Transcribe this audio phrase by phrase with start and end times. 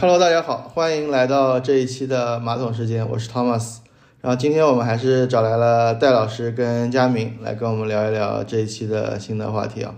[0.00, 3.76] Hello，大家好，欢迎来到这一期的马桶时间，我是 Thomas。
[4.20, 9.94] 然后今天我们还是找来了戴老师跟佳明来跟我们聊一聊这一期的新的话题啊。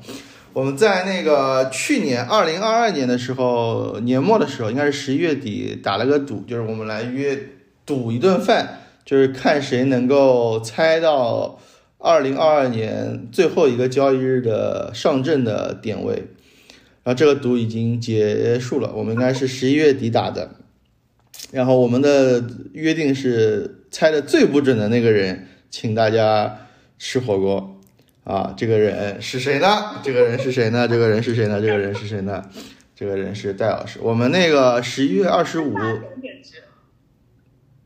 [0.53, 7.39] 我们在那个去年二零二二年的时候，年末的时候，应该是十一月底打了个赌，就是我们来约
[7.87, 11.59] 赌一顿饭，就是看谁能够猜到
[11.99, 16.25] 二零二二年最后一个交易日的上证的点位。
[17.05, 20.57] 然后这个赌已经结束了，我们应该是十一月底打的。
[21.53, 26.67] 然后我们的约定是猜的最不准的那个人，请大家
[26.99, 27.79] 吃火锅
[28.25, 28.55] 啊！
[28.57, 29.69] 这个人是谁呢？
[30.03, 30.89] 这个人是谁呢？
[30.89, 31.61] 这个人是谁呢？
[31.61, 32.43] 这个人是谁呢？
[32.97, 33.99] 这个人是戴老师。
[34.01, 35.77] 我们那个十一月二十五，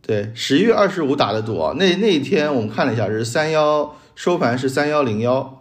[0.00, 1.74] 对，十一月二十五打的赌啊。
[1.76, 5.57] 那那一天我们看了一下，是三幺收盘是三幺零幺。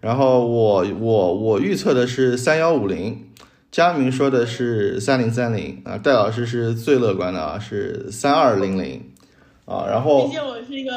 [0.00, 3.26] 然后我我我预测的是三幺五零，
[3.72, 9.10] 佳明说的是三零三零啊，戴老师是最乐观的啊，是三二零零
[9.64, 9.86] 啊。
[9.88, 10.92] 然后毕竟我是一个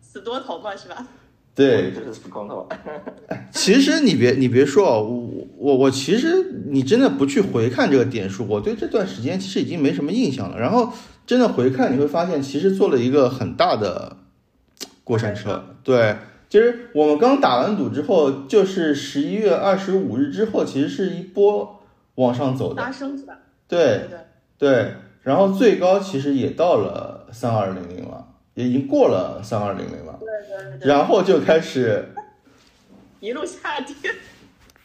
[0.00, 1.06] 死多头嘛，是吧？
[1.54, 2.66] 对，就是死光头。
[3.52, 10.58] 其实你别你别说，我我我其实你真的不去回看这个点数，我对这段时间其实已经没什么印象了。
[10.58, 10.90] 然后
[11.26, 14.16] 真的回看，你会发现其实做了一个很大的
[15.04, 16.16] 过山车，对。
[16.56, 21.82] 其实我们刚打完赌之后，就是十一月二十五日之后，其实是一波
[22.14, 23.36] 往上走的拉升是吧？
[23.68, 24.18] 对对
[24.56, 32.06] 对，然后最高其实也到了三二零零了，也已经过了三二零零了，对对对，然后就开始
[33.20, 33.94] 一路下跌。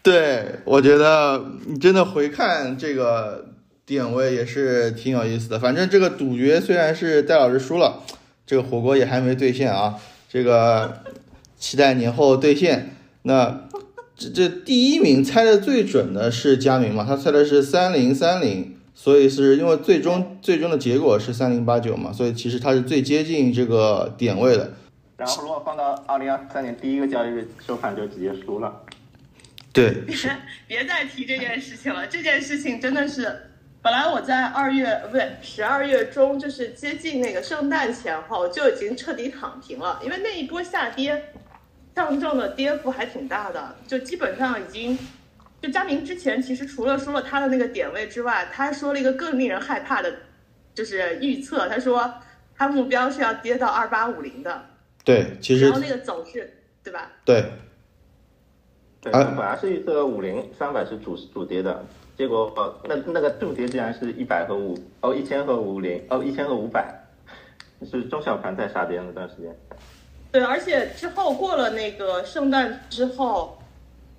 [0.03, 3.45] 对，我觉得你真的回看这个
[3.85, 5.57] 点位也是挺有意思的。
[5.57, 8.01] 反正这个赌局虽然是戴老师输了，
[8.45, 9.95] 这个火锅也还没兑现啊，
[10.27, 11.01] 这个。
[11.61, 12.95] 期待年后兑现。
[13.21, 13.69] 那
[14.17, 17.05] 这这第一名猜的最准的是佳明嘛？
[17.07, 24.73] 他猜的是三零三零，所以是因为最终最终的结果是三零八九嘛，所以其实他是最接近这个点位的。
[25.17, 28.81] 然后如果放到二零二三年第一个交易日收盘就直接输了。
[29.71, 30.15] 对，别
[30.67, 33.43] 别再提这件事情了，这件事情真的是。
[33.83, 41.33] 本来我在二月不对十二月中，就是接近那个圣诞前后就已经彻底躺平了，因为那一波下跌。
[41.95, 44.97] 上证的跌幅还挺大的，就基本上已经，
[45.61, 50.13] 就佳明之前其实除了说了他的那个点位之外，他还说了一个更令人害怕的，
[50.73, 52.13] 就是预测，他说
[52.55, 54.65] 他目标是要跌到二八五零的。
[55.03, 57.11] 对，其实然后那个走势，对吧？
[57.25, 57.45] 对。
[59.01, 61.83] 对，本来是预测五零三百是主主跌的，
[62.15, 67.03] 结果呃那那个助跌竟然是一百和五哦一千和五零哦一千和五百，
[67.83, 69.57] 是中小盘在杀跌那段时间。
[70.31, 73.59] 对，而且之后过了那个圣诞之后，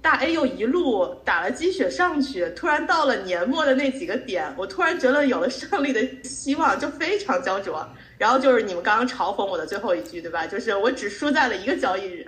[0.02, 7.86] 大 A 又一路打了鸡血上去，突然到了年末的那几个点，我突然觉得有了胜利的希望，就非常焦灼。
[8.18, 10.46] 然后就是你们刚刚嘲讽我的最后一句，对吧？
[10.46, 12.26] 就是我只输在了一个交易日。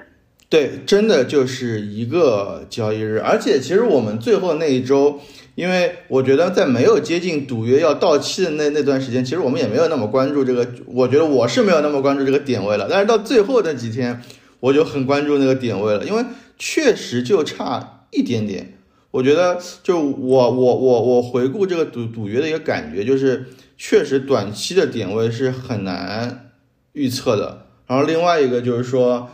[0.48, 5.20] 对，真的就是一个交易日，而且其实我们最后那一周。
[5.54, 10.68] 因为我觉得在没有接近赌约要到期的那那段时间，其实我们也没有那么关注这个。
[10.86, 12.88] 我觉得我是没有那么关注这个点位了。
[12.90, 14.20] 但是到最后那几天，
[14.58, 16.24] 我就很关注那个点位了，因为
[16.58, 18.78] 确实就差一点点。
[19.12, 23.46] 我觉得就我我我我回顾这个赌赌约的一个感觉，就是
[23.78, 26.50] 确实短期的点位是很难
[26.94, 27.66] 预测的。
[27.86, 29.30] 然后另外一个就是说，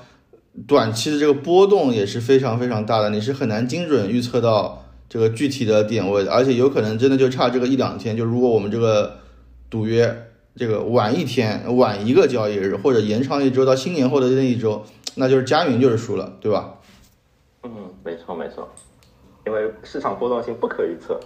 [0.66, 4.84] 短期的这个波动也是非常非常大的，你是很难精准预测到。
[5.10, 8.16] 这个具体的点位的，而且有可能真的就差这个一两天。
[8.16, 9.16] 就如果我们这个
[9.68, 14.84] 赌约这个晚一天、晚一个交易日，或者延长一周到新年后的那一周，
[15.16, 16.74] 那就是佳云就是输了，对吧？
[17.64, 17.70] 嗯，
[18.04, 18.72] 没错没错，
[19.44, 21.18] 因为市场波动性不可预测。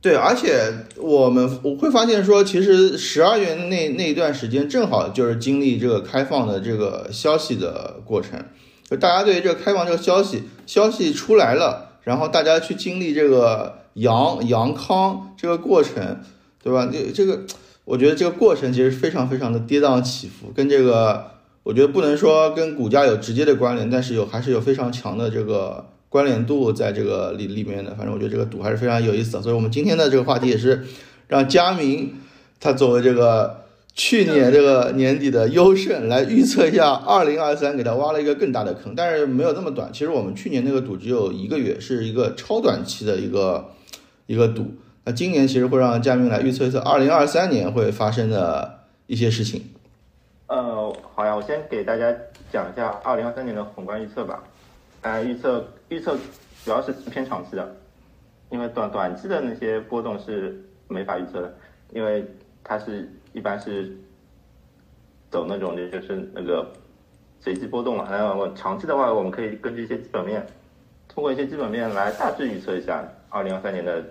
[0.00, 8.42] 对，而且我们我会发现说，其实十二月那那一段时间正好就是经历这个开放的这个消息的过程，
[8.88, 11.87] 就大家对于这个开放这个消息消息出来了。
[12.08, 16.22] 然后大家去经历这个阳阳康这个过程，
[16.62, 16.88] 对吧？
[16.90, 17.40] 这这个，
[17.84, 21.32] 我觉得这个过程其实非常非常的跌宕起伏，跟这个
[21.64, 27.94] 我觉得不能说跟股价有直接的关联，但是有还是有非常强的这个关联度在这个里里面的。
[27.94, 30.86] 反正我觉得这个赌还是非常有意思的，所以我们今天的这个话题也是
[31.26, 32.14] 让佳明
[32.58, 33.67] 他作为这个。
[33.98, 39.92] 去年这个年底的优胜来预测一下，二零二三给他挖了一个更大的坑，但是没有那么短。
[39.92, 43.72] 其实我们去年那个赌只有一个月，是一个超短期的一个
[44.26, 44.72] 一个赌。
[45.04, 49.64] 那今年其实会让嘉宾来预测一测二零二三年会发生的一些事情。
[50.46, 52.14] 呃，好呀，我先给大家
[52.52, 54.44] 讲一下二零二三年的宏观预测吧。
[55.02, 56.16] 呃，预测预测
[56.64, 57.76] 主要是偏长期的，
[58.50, 61.52] 因为短短期的那些波动是没法预测的，
[61.92, 62.24] 因为
[62.62, 63.96] 它是一般是
[65.30, 66.68] 走那种就是那个
[67.40, 68.08] 随机波动嘛。
[68.10, 70.44] 然后长期的话，我们可以根据一些基本面，
[71.08, 74.04] 通过一些基本面来大致预测一下二零二三年的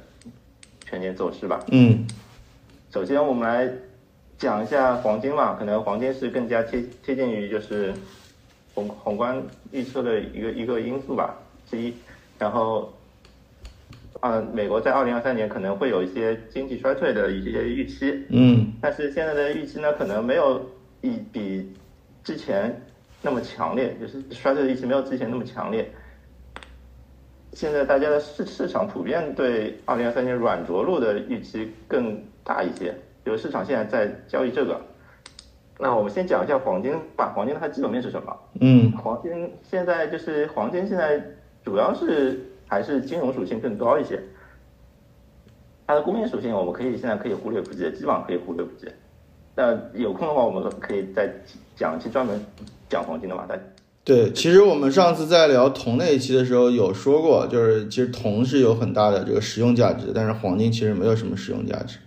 [0.85, 1.59] 全年走势吧。
[1.71, 2.07] 嗯，
[2.89, 3.69] 首先我们来
[4.37, 7.93] 讲一下黄金嘛，可能黄金是更加贴贴近于就是
[8.73, 11.35] 宏宏观预测的一个一个因素吧
[11.69, 11.93] 之一。
[12.39, 12.93] 然后，
[14.19, 20.59] 啊，美国在二零二三年可能会有一些经济衰退的一些预期，嗯，但是现在的预期呢，可能没有
[21.01, 21.71] 一比
[22.23, 22.81] 之前
[23.21, 25.91] 那么强烈，就是衰退的预期没有之前那么强烈。
[27.53, 34.81] 现在大家的市市场普遍对二零二三年软着陆的预期更大一些，就是市场现在在交易这个。
[35.79, 38.35] 那我们先讲一下黄金吧，黄金它基本面是什么？
[38.61, 41.21] 嗯，黄金现在就是黄金现在。
[41.65, 44.21] 主要是还是金融属性更高一些，
[45.87, 48.87] 它的工业属性我们可以现在可以忽略不计，基本上可以忽略不计。
[49.55, 51.31] 那有空的话，我们可以再
[51.75, 52.39] 讲一期专门
[52.89, 53.45] 讲黄金的嘛？
[53.47, 53.57] 再
[54.03, 61.97] 对，其实我们上次在聊铜那一期的时候有说过，就是其实铜是有很大的这个实用价值，但是黄金其实没有什么实用价值。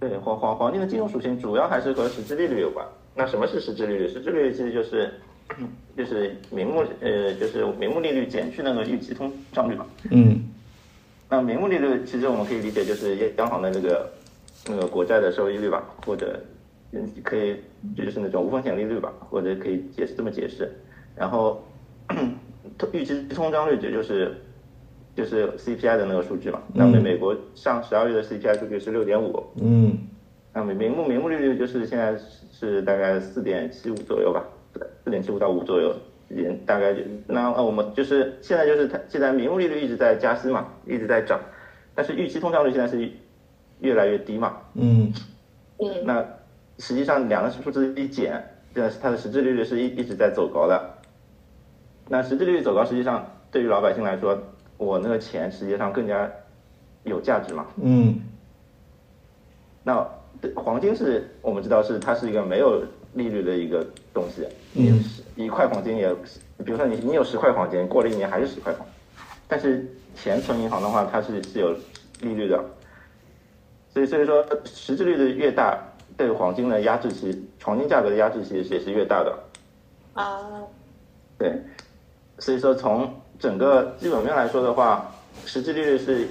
[0.00, 2.84] 对，黄黄黄金的金融属性主要还是和实际利率有关。
[3.14, 4.08] 那什么是实质利率？
[4.08, 5.12] 实质利率其实就是。
[5.96, 9.86] 就是名目呃，就是名目利率减去那个预期通胀率嘛。
[10.10, 10.42] 嗯。
[11.28, 14.10] 那名目利率其实我们可以理解就是央行的那个
[14.68, 16.40] 那个国债的收益率吧，或者
[16.92, 17.56] 嗯可以
[17.96, 20.70] 就是那种无风险利率吧，或者可以解释这么解释。
[21.16, 21.64] 然后
[22.92, 24.36] 预期通胀率指就是
[25.14, 26.60] 就是 CPI 的那个数据嘛。
[26.72, 29.42] 那么美国上十二月的 CPI 数据是六点五。
[29.60, 29.96] 嗯。
[30.52, 32.16] 那么名目名目利率就是现在
[32.52, 34.44] 是大概四点七五左右吧。
[35.04, 35.94] 四点七五到五左右，
[36.28, 41.38] 也大概就那呃我们就是现在就是它现在名目利率一直在加息嘛，一直在涨，
[41.94, 43.08] 但是预期通胀率现在是
[43.80, 44.56] 越来越低嘛。
[44.74, 45.12] 嗯
[45.78, 46.04] 嗯。
[46.04, 46.26] 那
[46.78, 48.42] 实际上两个数字一减，
[48.74, 50.90] 这它的实质利率是一一直在走高的。
[52.08, 54.36] 那实质利率走高，实际上对于老百姓来说，
[54.76, 56.30] 我那个钱实际上更加
[57.04, 57.66] 有价值嘛。
[57.80, 58.20] 嗯。
[59.82, 60.06] 那
[60.56, 62.82] 黄金是我们知道是它是一个没有。
[63.14, 65.02] 利率的一个东西，嗯，
[65.34, 66.08] 一块黄金也，
[66.64, 68.86] 比如说你你有十块黄金，过了一年还是十块黄，
[69.48, 69.84] 但是
[70.14, 71.72] 钱存银行的话，它是是有
[72.20, 72.64] 利率的，
[73.92, 75.76] 所以所以说实质利率越大，
[76.16, 79.38] 对黄金的压制期，黄金价格的压制期也是越大的，
[80.14, 80.62] 啊，
[81.36, 81.52] 对，
[82.38, 85.12] 所以说从整个基本面来说的话，
[85.44, 86.28] 实质利率是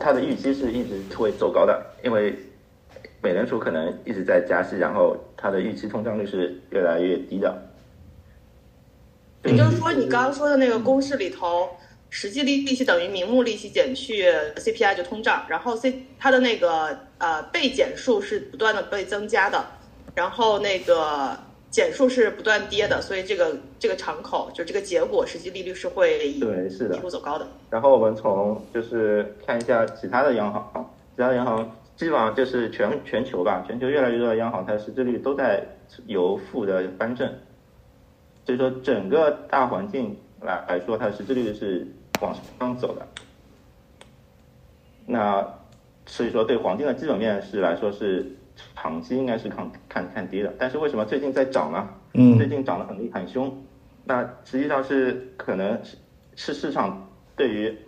[0.00, 2.36] 它的预期是一直会走高的，因为。
[3.24, 7.56] 美联储可能一直在加息，然后它的预期通胀率是越来越低的。
[9.44, 11.70] 也就是说，你刚刚说的那个公式里头，
[12.10, 19.64] 实际利利息等于名目利息减去 CPI 就通胀，然后 C 它的那个呃被减数是不断的被增加的，
[20.14, 21.34] 然后那个
[21.70, 27.46] 减数是不断跌的，所以这个这个敞口就这个结果，实际利率是会对是的一路走高的。
[27.70, 31.74] 然后我们从就是看一下其他的央行，其他的央行。
[31.96, 35.64] 基本上就是全全球吧，全球越来越多的央行，它的实质率都在
[36.06, 37.32] 由负的翻正，
[38.44, 41.86] 所以说整个大环境来来说，它的实质率是
[42.20, 43.06] 往上走的。
[45.06, 45.46] 那
[46.06, 48.26] 所以说对黄金的基本面是来说是
[48.74, 51.88] 长期应该是看看看跌的，但是为什么最近在涨呢？
[52.14, 53.56] 嗯，最近涨得很厉很凶，
[54.04, 55.96] 那实际上是可能是
[56.34, 57.78] 是市场对于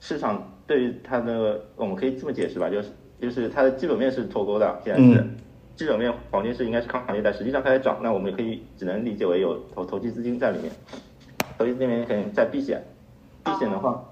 [0.00, 0.52] 市场。
[0.68, 2.88] 对于它的，我们可以这么解释吧，就是
[3.20, 5.26] 就是它的基本面是脱钩的，现在是。
[5.74, 10.72] 基本面黄金是应该是抗行业的，实际上开始涨，那我们也可以只能理解为有投投机资金在里面，
[11.56, 12.84] 投机资金可能在避险，
[13.44, 14.04] 避险的话，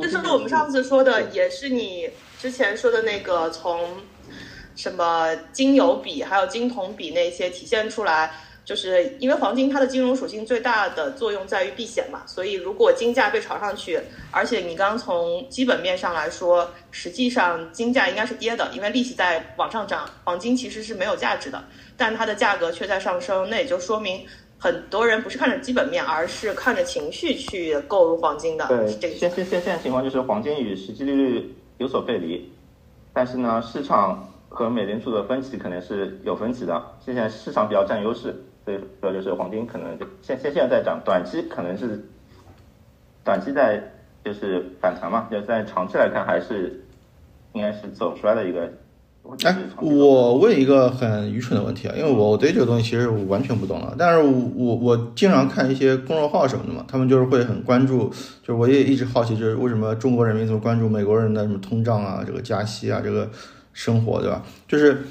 [0.00, 3.78] 这是我们上次说的，也是你之前说的那个从
[4.74, 8.32] 什么金油比还有金铜比那些体现出来。
[8.64, 14.00] 就是因为黄金它的金融属性最大的作用在于避险嘛，所以如果金价被炒上去，
[14.30, 21.62] 而且你刚刚从基本面上来说，实际上金价应该是跌的，因为利息在往上涨，黄金其实是没有价值的，
[21.96, 24.24] 但它的价格却在上升，那也就说明
[24.58, 28.66] 很多人不是看着基本面，而是看着情绪去购入黄金的。
[28.68, 32.48] 对，这个现现现现在情况就是黄金与实际利率有所背离，
[33.12, 38.32] 但是呢，市场和美联储的分歧可能是有分歧的，现在市场比较占优势。
[38.64, 42.04] 所以说，就是黄金可能就现现现在在涨，短期可能是
[43.24, 43.92] 短期在
[44.24, 46.84] 就是反弹嘛，就在长期来看还是
[47.52, 48.72] 应该是走出来的一个
[49.44, 54.18] 哎，我问一个很愚蠢的问题啊，因为我对这个东西其实我完全不懂了，但是
[54.56, 58.08] 我我经常看一些公众号什么的嘛，他们就是会很关注，
[58.42, 63.30] 就是我也一直好奇，就是为什么中国人民这么关注美国人的什么通胀啊，这个加息啊，这个
[63.72, 64.42] 生活，对吧？
[64.66, 65.02] 就是，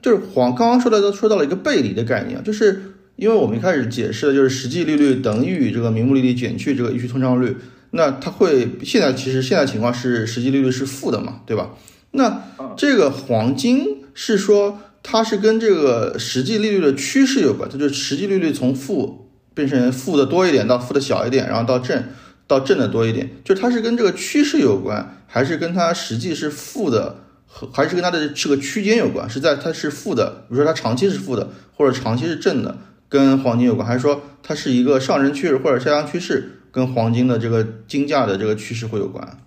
[0.00, 2.82] 就是黄刚刚说的都说到了一个背离的概念，就是
[3.16, 7.56] 因为我们一开始解释的就是实际利率等于这个名目利率减去这个预期通胀率，
[7.90, 11.70] 那它会现在其实现在情况是实际利率是负的嘛，对吧？
[12.12, 12.42] 那
[12.76, 22.02] 这个黄金是说它是跟这个实际利率的趋势有关，它就是实际利率从负变成负的多一点到负的小一点，然后到正
[22.46, 27.24] 到正的多一点，就是它是跟这个趋势有关，还是跟它实际是负的，
[27.72, 29.28] 还是跟它的这个区间有关？
[29.28, 32.76] 是在它是负的，比如说它长期是负的，或者长期是正的，
[33.08, 39.38] 跟黄金有关，还是说它是一个上升趋势或者下降趋势，跟黄金的这个金价的这个趋势会有关？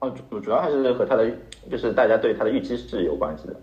[0.00, 1.30] 哦，主主要还是和它的。
[1.70, 3.54] 就是大家对它的预期是有关系的，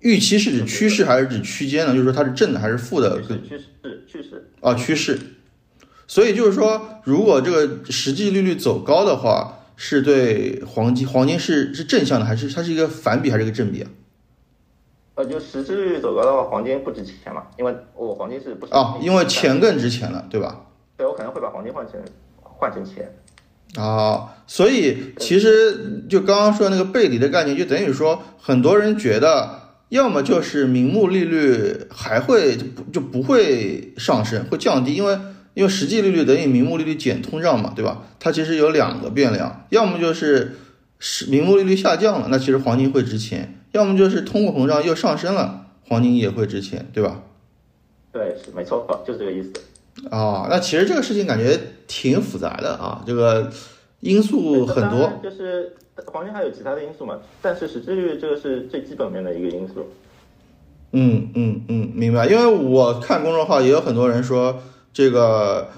[0.00, 1.94] 预期是指趋势还是指区间呢？
[1.94, 3.18] 就是说它是正的还是负的？
[3.22, 4.50] 趋势，趋势。
[4.60, 5.18] 啊，趋势。
[6.06, 13.88] 所以就是说，如果这个实际利率走高的话，是对黄金，黄金是是正向的，还是它是一个反比还是一个正比啊？
[15.14, 17.44] 呃，就实际利率走高的话，黄金不值钱嘛？
[17.56, 20.66] 因为我黄金是不哦，因为钱更值钱了，对吧？
[20.96, 21.94] 对，我可能会把黄金换成
[22.42, 23.14] 换成钱。
[23.76, 35.18] 啊，所以其实就刚刚说的那个背离的概念，就等于说很多人觉得，要么就是名目利率还会就不就不会上升，会降低，因为
[35.58, 38.02] 因为实际利率等于名目利率减通胀嘛，对吧？
[38.20, 40.56] 它其实有两个变量，要么就是
[41.00, 43.40] 是名目利率下降了，那其实黄金会值钱；
[43.72, 47.22] 要么就是通货膨胀又上升了，黄金也会值钱，对吧？
[48.12, 49.52] 对，是没错，就是这个意思。
[50.10, 53.50] 啊，那其实这个事情感觉挺复杂的啊，这个
[53.98, 55.18] 因素很多。
[55.20, 55.72] 就是
[56.06, 59.88] 黄金还有其他的因素嘛，但是实际利率这个是最基本面的一个因素。
[60.92, 62.26] 嗯嗯嗯，明白。
[62.28, 65.68] 因为我看公众号也有很多人说这个，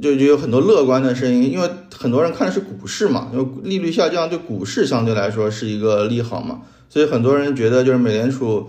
[0.00, 8.68] 就就有很多乐观的声音，因为很多人看的是股市嘛，因为利率下降对股市相对来说是一个利好嘛，所以很多人觉得就是美联储。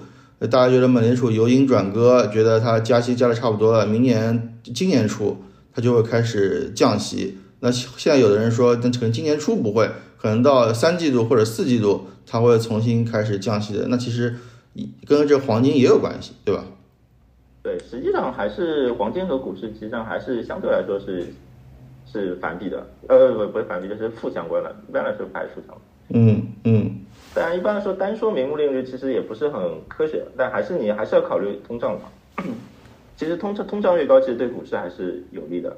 [0.50, 5.38] 大家觉得美联储由鹰转鸽，觉得它加息加的差不多了，明年今年初
[5.72, 7.38] 它就会开始降息。
[7.60, 9.88] 那现在有的人说，那可能今年初不会，
[10.20, 13.86] 可能到三季度或者四季度它会重新开始降息的。
[13.90, 14.36] 那其实
[15.06, 16.66] 跟这黄金也有关系，对吧？
[17.64, 21.28] 对，实际上还是黄金和股市，实际上还是相对来说是
[22.12, 25.80] 是反比的，呃，不不是反比，就是负相关的，一般来说还是负相关。
[26.10, 26.98] 嗯嗯。
[27.34, 32.02] 但一般来说，单说名目利率其实也不是很科学，但还是你还是要考虑通胀嘛。
[33.16, 35.78] 其实通胀通胀越高，其实对股市还是有利的。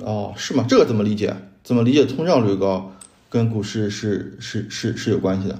[0.00, 0.64] 哦，是吗？
[0.68, 1.34] 这个怎么理解？
[1.62, 2.92] 怎么理解通胀率高
[3.30, 5.58] 跟股市是是是是有关系的？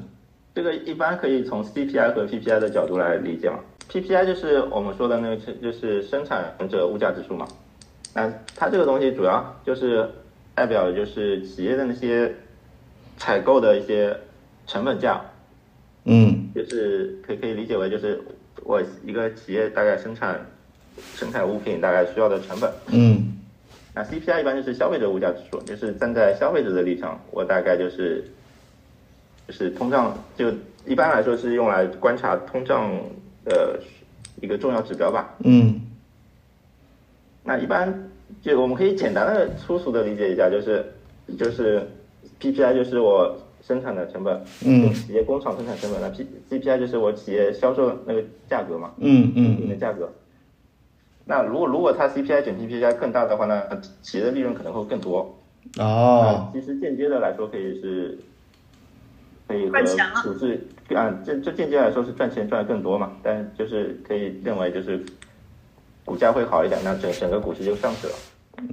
[0.55, 3.59] 这个一般可以从 CPI 和 PPI 的角度来理解嘛。
[3.91, 7.47] PPI 就是我们说的那个，就是生产者物价指数嘛。
[8.15, 10.09] 那它这个东西主要就是
[10.55, 12.33] 代表就是企业的那些
[13.17, 14.17] 采购的一些。
[14.67, 15.21] 成本价，
[16.05, 18.19] 嗯，就是可以可以理解为就是
[18.63, 20.41] 我一个企业大概生产
[21.15, 23.37] 生产物品大概需要的成本，嗯，
[23.95, 28.25] 那 CPI 一般就是消费者物价指数，就是站在消费者的立场，我大概就是
[29.47, 30.51] 就是通胀就
[30.87, 32.91] 一般来说是用来观察通胀
[33.45, 33.81] 的
[34.41, 35.81] 一个重要指标吧，嗯，
[37.43, 38.11] 那一般
[38.43, 40.85] 就我们可以简单的粗俗的理解一下，就是
[41.39, 41.89] 就是
[42.41, 43.37] PPI 就是我。
[43.67, 50.13] 生产的成本，嗯，企业工厂生产成本，那 P C P I 就是我企业销售那个价格嘛，嗯嗯，定的价格。
[51.25, 55.35] 那如果如果它 C P I 减 P P I 更大的话，那企业的利润可能会更多。
[55.79, 58.19] 哦，其实间接的来说可以是，
[59.49, 59.81] 可以和
[60.23, 60.61] 股市
[60.95, 65.01] 啊，这这间接来说是赚钱赚的更多嘛，但就是可以认为就是
[66.05, 68.13] 股价会好一点，那整整个股市就上去了。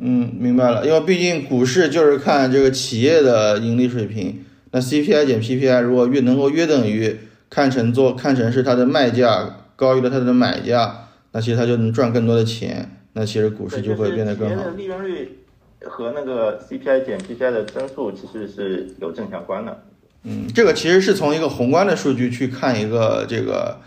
[0.01, 4.43] 嗯，明白了，因为毕竟股市就是看这个企业的盈利水平。
[4.71, 7.17] 那 CPI 减 PPI 如果越能够约等于
[7.49, 14.69] 看成做看成是它的卖价高于了它的买价，那其实它就能赚更多的钱，那其实股市就会变得更好。
[14.77, 15.39] 利润率
[15.81, 19.83] 和那个 CPI 减 PPI 的增速其实是有正相关的。
[20.23, 23.79] 嗯，这个其实是从一个宏观的数据去看一个这个，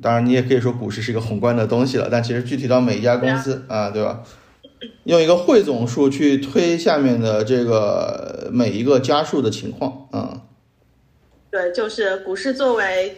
[0.00, 4.22] 当然你也可以说股市是一个宏观的东西了，但其实具体到每一家公司啊，对吧？
[5.02, 10.40] 用一个汇总数去推下面的这个每一个家数的情况，嗯，
[11.50, 13.16] 对，就是股市作为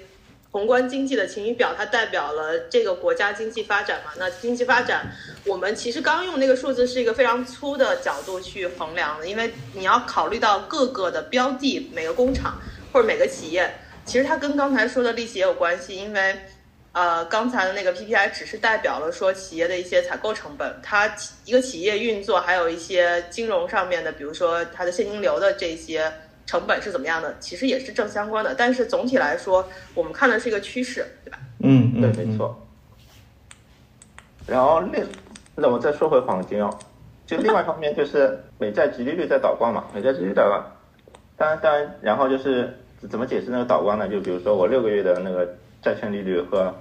[0.53, 4.13] 宏观经济的晴雨表，它代表了这个国家经济发展嘛。
[4.19, 5.07] 那经济发展，
[5.45, 12.61] 我们其实刚用那个数字是一个非常粗的角度去衡量的，因为你要考虑到各个的标的、每个工厂
[12.93, 13.73] 或者每个企业
[14.05, 16.37] 其实它跟刚才说的利息也有关系，因为
[16.93, 21.15] 呃，刚才的那个 PPI 只是代表了说企业的一些采购成本，它
[21.45, 26.13] 一个企业运作还有一些金融上面的，比如说它的现金流的这些
[26.51, 28.53] 成本是怎么样的，其实也是正相关的。
[28.57, 29.65] 但是总体来说，
[29.95, 31.39] 我们看的是一个趋势，对吧？
[31.61, 32.61] 嗯对，没错。
[34.49, 35.07] 然后另，
[35.55, 36.69] 那我再说回黄金哦，
[37.25, 40.67] 就另外一方面就是美债直利率在倒挂嘛，美债直利率倒挂，
[41.37, 42.77] 当然当然，然后就是
[43.09, 44.09] 怎么解释那个倒挂呢？
[44.09, 45.47] 就比如说我六个月的那个
[45.81, 46.75] 债券利率和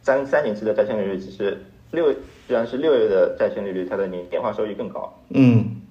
[0.00, 2.10] 三三年期的债券利率，其实六
[2.46, 5.14] 虽然是六月的债券利率，它的年年化收益更高。
[5.28, 5.82] 嗯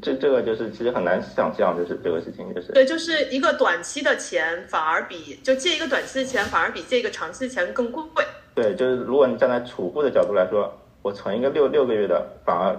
[0.00, 8.04] 这这个就是其实很难想象，就是这个事情就是对，就是一个短期的钱反而比就借一个短期的钱反而比借一个长期的钱更贵。
[8.54, 12.76] 对，就是如果你站在储户的角度来说，我存一个六六个月的，反而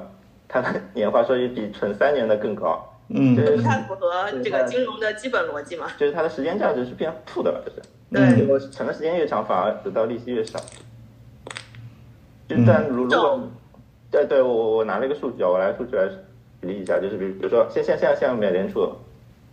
[0.47, 2.85] 它的 年化收益比存三年的更高。
[3.11, 5.87] 嗯就是不太符合这个金融的基本逻辑嘛？
[5.97, 7.81] 就是它的时间价值是变负的了，就是。
[8.11, 10.59] 嗯对，我存的时间越长，反而得到利息越少。
[12.47, 13.51] 就嗯但如如果懂，
[14.11, 16.07] 对对，我我我拿了一个数据啊，我来数据来
[16.61, 18.91] 举例一下，就是比如比如说，像现现在像美联储，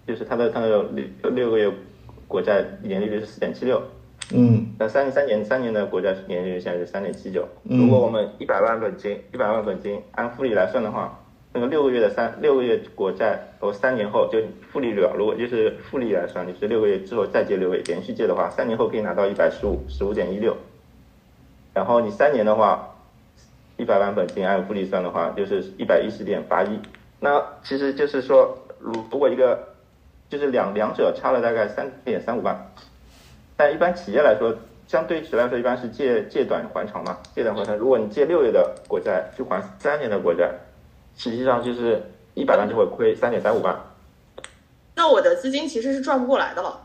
[0.07, 0.83] 就是它的它的
[1.23, 1.71] 六六个月
[2.27, 3.81] 国债年利率是四点七六，
[4.33, 7.47] 嗯那三三年三年的国债年利率现在是三点七九。
[7.65, 11.21] 嗯如果我们一百万本金，一百万本金按复利来算的话，
[11.53, 14.39] 那个六个月的三六个月国债，和三年后就
[14.71, 20.57] 复利率啊，如果就是复利来算，就是六个月之后再借六个月，连续借的话，三年后可以拿到一百十五十五点一六。
[21.73, 22.95] 然后你三年的话，
[23.77, 26.79] 一百万本金按复利算的话，就是一百一十点八一。
[27.19, 29.69] 那其实就是说，如如果一个
[30.29, 32.73] 就是两两者差了大概三点三五万，
[33.57, 34.55] 但一般企业来说，
[34.87, 37.77] 相对值来说，一般是借借短还长嘛，借短还长。
[37.77, 40.51] 如果你借六月的国债去还三年的国债，
[41.17, 42.03] 实际上就是
[42.35, 43.75] 一百万就会亏三点三五万。
[44.95, 46.81] 那我的资金其实是赚不过来的了。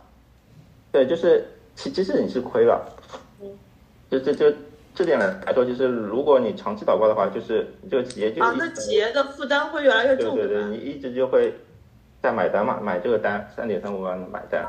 [0.91, 1.45] 对，就是
[1.75, 2.85] 其其实你是亏了
[4.09, 4.57] 就，就这就
[4.93, 11.53] 这点来说，就是如果你长期倒挂的话，就是这个企业就啊，那企业的负担会越来越重，对对对，你一直就会
[12.21, 14.65] 在买单嘛，买这个单三点三五万的买单。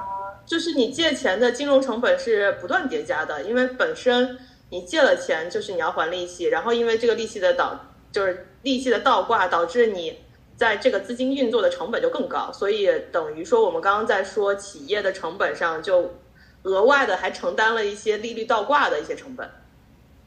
[0.47, 4.39] 就是你借钱的金融成本是不断叠加的，因为本身
[4.71, 7.79] 你借了钱，就是你要还利息，然后因为这个利息的倒，
[8.11, 10.19] 就是利息的倒挂，导致你
[10.57, 16.13] 在这个资金运作的成本就更高，所以等于说我们刚刚在说企业的成本上，就
[16.63, 19.49] 额外的还承担了一些利率倒挂的一些成本。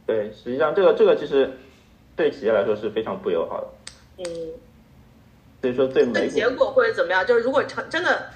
[0.05, 1.49] 对，实际上这个这个其实
[2.15, 3.67] 对企业来说是非常不友好的，
[4.17, 4.25] 嗯，
[5.61, 7.25] 所以说对那美股结果会怎么样？
[7.25, 8.29] 就是如果长真的，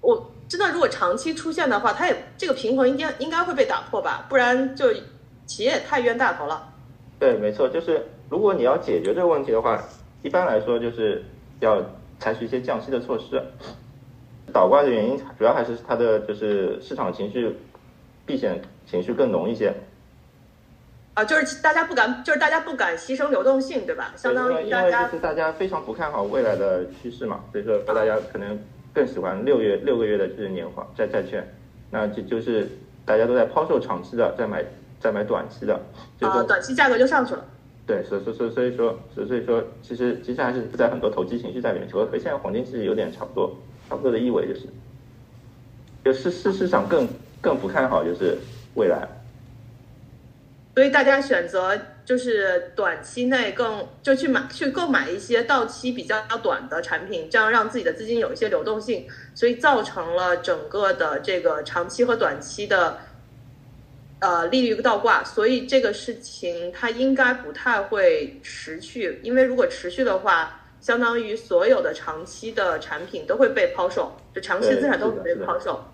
[0.00, 4.92] 我真的如果长期出现的话，它也这个平衡应该应该会被打破吧，不然就
[5.46, 6.72] 企业也太冤大头了。
[7.18, 9.82] 对，没错，就是如果你要解决这个问题的话，
[10.22, 11.24] 一般来说就是
[11.58, 11.84] 要
[12.20, 13.42] 采取一些降息的措施。
[14.52, 17.54] 倒挂的原因主要还是它的就是市场情绪
[18.24, 19.74] 避险情绪更浓一些，
[21.18, 24.12] 啊，就是大家不敢，就是大家不敢牺牲流动性，对吧？
[24.16, 28.56] 相当于大家就是大家非常不看好未来的趋势嘛，所以说大家可能
[28.94, 31.44] 更喜欢六月六个月的就是年化债债券，
[31.90, 32.68] 那就就是
[33.04, 34.64] 大家都在抛售长期的，在买
[35.00, 35.80] 在买短期的，
[36.20, 37.44] 所以啊，短期价格就上去了。
[37.84, 43.52] 对，所所所所以说，所所以说，其实其实还是在很多投机情绪在里面，和和现在黄金其实有点差不多，
[43.88, 44.68] 差不多的意味就是，
[46.04, 47.08] 就是市市场更
[47.40, 48.38] 更不看好就是
[48.74, 49.08] 未来，
[50.78, 62.98] 所以大家选择就是短期内更就去买去购买一些到期比较短的产品，这样让自己的资金有一些流动性，所以造成了整个的这个长期和短期的
[64.20, 75.84] 呃利率倒挂，所以这个事情它应该不太会持续，因为如果持续的话，相当于所有的长期的产品都会被抛售，就长期资产都会被抛售？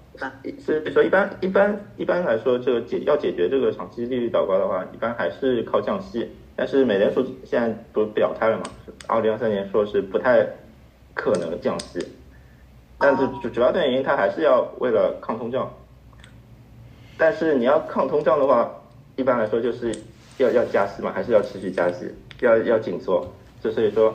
[0.60, 6.30] 所以说一般一般一般来说，这个解要解决这个长期利率倒挂的话，一般还是靠降息。
[6.56, 8.62] 但是美联储现在不是表态了嘛？
[9.08, 10.46] 二零二三年说是不太
[11.12, 11.98] 可能降息，
[12.96, 15.68] 但是主主要的原因它还是要为了抗通胀。
[17.18, 18.70] 但是你要抗通胀的话，
[19.16, 19.92] 一般来说就是
[20.38, 22.08] 要要加息嘛，还是要持续加息，
[22.40, 23.26] 要要紧缩。
[23.60, 24.14] 就所以说，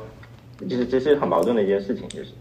[0.60, 2.32] 其实这是很矛盾的一件事情，就是。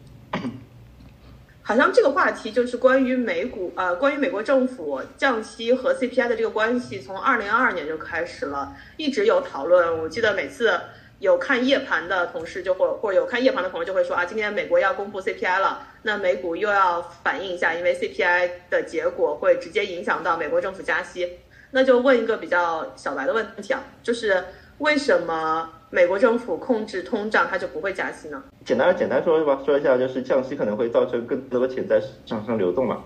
[1.68, 9.98] 好像这个话题就是关于美股，呃，关于美国政府降息和 CPI 的这个关系，从二零二二年就开始了，一直有讨论。
[10.00, 10.80] 我记得每次
[11.18, 21.38] 有看夜盘的同事就会，或者有看夜盘的朋友就会说啊，今天美国要公布 CPI 了，那美股又要反映一下，因为 CPI 的结果会直接影响到美国政府加息。
[21.72, 24.42] 那就问一个比较小白的问题啊，就是
[24.78, 28.42] 为什么美国政府控制通胀，它就不会加息呢？
[28.64, 33.02] 简单简单说吧，说一下，就是降息可能会造成更多的钱在市场上流动嘛。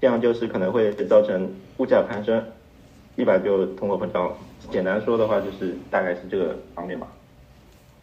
[0.00, 2.44] 这样就是可能会造成物价攀升，
[3.14, 4.36] 一百就通货膨胀。
[4.70, 7.06] 简单说的话，就是大概是这个方面吧。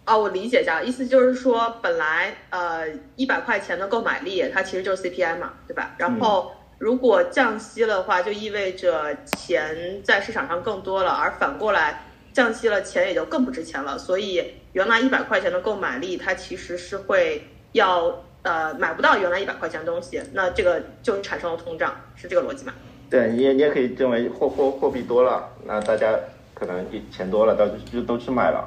[0.05, 5.93] 啊，我理解一下，意思就是说，本来呃一百块钱的购买力，它其实就是 CPI 嘛，对吧？
[5.97, 12.01] 然后如果降息的话，就意味着钱在市场上更多了，而反过来
[12.39, 13.97] 降息了，钱也就更不值钱了。
[13.97, 22.73] 所以原来一百块钱的购买力，它其实是会要呃买不到原来一百块钱的东西，那这个就产生了通胀，是这个逻辑吗？
[23.09, 26.17] 对，你也你也可以认为货货货币多了，那大家
[26.53, 28.65] 可能钱多了，到就都去买了。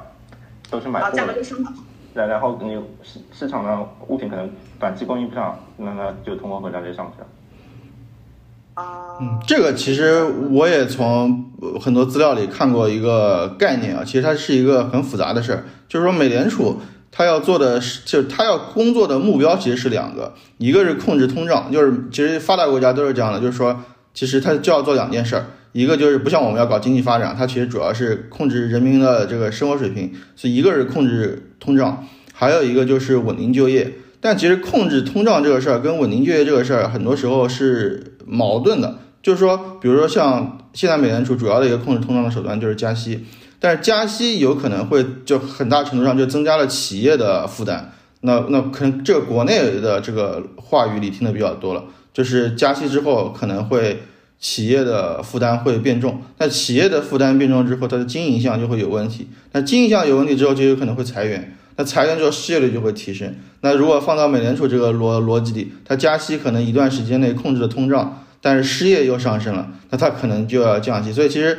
[0.69, 1.71] 都去买货，价格就升了。
[2.13, 7.27] 然然后你市市场上物品可能短期供应不上，那那就通货膨胀就上去了。
[8.75, 16.79] 嗯，这个其实我也从很多资料里看过一个概念啊，其实它是一个很复杂的事儿，就是说美联储
[17.11, 23.79] 它要做的是，就是它要工作的目标其实是两个，一个是控制通胀，就是其实发达国家都是这样的，就是说
[24.13, 25.45] 其实它就要做两件事儿。
[25.73, 33.91] 一个就是不像我们要搞经济发展，它其实主要是控制人民的这个生活水平，所以一个是控制通胀，还有一个就是稳定就业。
[34.21, 38.99] 但其实控制通胀这个事儿跟稳定就业这个事儿，很多时候是矛盾的。
[39.21, 43.25] 就是说，比如说像现在美联储主要的一个控制通胀的手段就是加息，
[43.59, 47.93] 但是加息有可能会就很大程度上就增加了企业的负担。
[48.21, 51.83] 那那可能这个国内的这个话语里听的比较多了，
[52.13, 54.03] 就是加息之后可能会。
[54.39, 59.29] 企业的负担会变重，那企业的负担变重之后，它的经营项就会有问题。
[59.53, 61.57] 那经营项有问题之后，就有可能会裁员。
[61.75, 63.33] 那裁员之后，失业率就会提升。
[63.61, 71.11] 那如果放到美联储这个逻逻辑里，它加息可能一段时间内控制了通胀，但是失业又上升了，那它可能就要降息。
[71.11, 71.57] 所以其实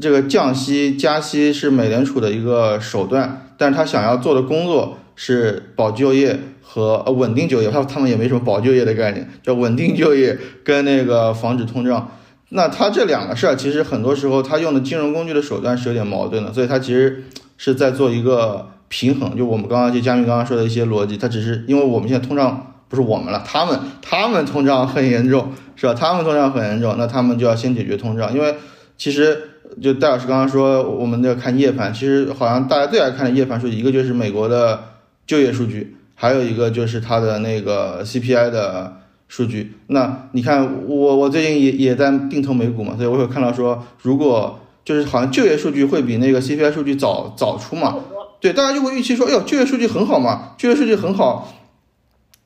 [0.00, 7.70] 这个降息、加息是美联储的一个手段，但是他想要做的工作是保就业和呃稳定就业。
[7.70, 12.16] 他他们也没什么保就业的概念，叫稳定就业跟那个防止通胀。
[12.50, 17.24] 那他这两个事儿，其实很多时候他用的金融工具的手段是有点矛盾的，所以他其实
[17.56, 19.34] 是在做一个平衡。
[19.34, 25.94] 就我们刚刚就嘉宾刚刚说的一些逻辑，他只是因为我们现在通胀不是我们了，他们他们通胀很严重，是吧？
[25.94, 28.34] 他们通胀很严重，那他们就要先解决通胀。
[28.34, 28.54] 因为
[28.98, 29.38] 其实
[29.80, 34.82] 就戴老师刚刚说，我们要看夜盘，其实好像大家最爱看的夜盘数据，一个就是美国的
[35.26, 38.96] 就业数据，还有一个就是它的那个 CPI 的。
[39.32, 47.94] 数据，那你看我我最近也也在定投美股嘛，所以我有看到说，如果就是好像就业数据会比那个 CPI 数据早早出嘛，
[48.40, 51.52] 对，大家就会预期说，哎呦，就业数据很好嘛，就业数据很好，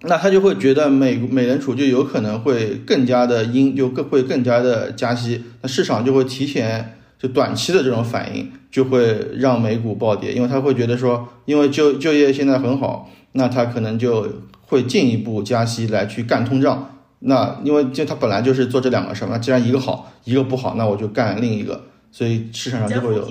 [0.02, 14.28] 那他就会觉得美美联储就有可能会更加的阴，就更会更加的加息，那市场就会提前就短期的这种反应就会让美股暴跌，因为他会觉得说，因为就就业现在很好，那他可能就。
[14.66, 23.28] 会进一步加息来去干通胀，那因为就他本来就是做这两个事儿嘛，既然一个好，一个不好，那我就干另一个，所以市场上就会有。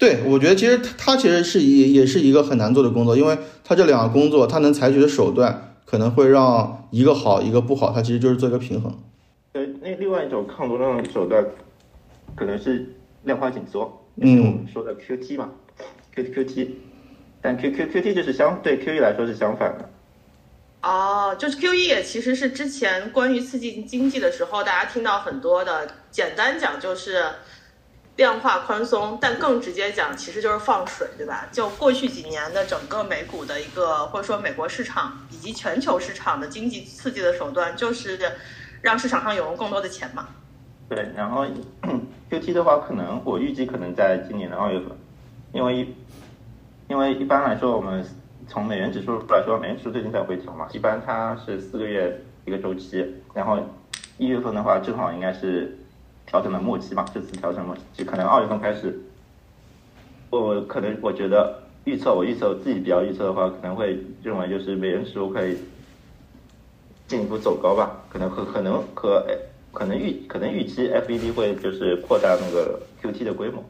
[0.00, 8.98] 对，我觉得其实它它其实是也也是一个很难做的工作，因为他这两个工作他能采取的手段可能会让一个好一个不好，他其实就是做一个平衡。
[9.52, 11.44] 呃，那另外一种抗通胀的手段
[12.34, 15.50] 可能是量化紧缩，就是我们说的 QT 嘛
[16.14, 16.68] ，Q QT，
[17.42, 19.90] 但 Q Q QT 就是相对 QE 来说是相反的。
[20.82, 25.86] 哦，就是 Q E 也其实是之前关于刺激经济的时候，大家听到很多的。
[26.10, 27.22] 简单讲就是
[28.20, 31.48] 量化宽松，但更直接讲其实就是放水，对吧？
[31.50, 38.20] 就过去几年的整个美股的一个，或者说美国市场以及全球市场的经济刺激的手段，就是
[38.82, 40.28] 让市场上涌入更多的钱嘛。
[40.86, 41.46] 对，然后
[42.28, 44.90] Q T 的话，可能我预计可能在今年的二月份，
[45.54, 45.88] 因为
[46.88, 48.04] 因为一般来说我们。
[48.48, 53.60] 从美元指数来说，美元指数最近在回调嘛，一般它是四个月一个周期，然后
[54.18, 55.78] 一月份的话正好应该是
[56.30, 59.00] 调整的末期嘛，这次调整末期可能二月份开始，
[60.30, 65.56] 我可能我觉得预测我预测我自己比较预测的话，可能会认为就是美元指数会
[67.08, 69.26] 进一步走高吧，可能可可能可
[69.72, 73.64] 可能预可能预期 FED 会就是扩大那个 QT 的规模。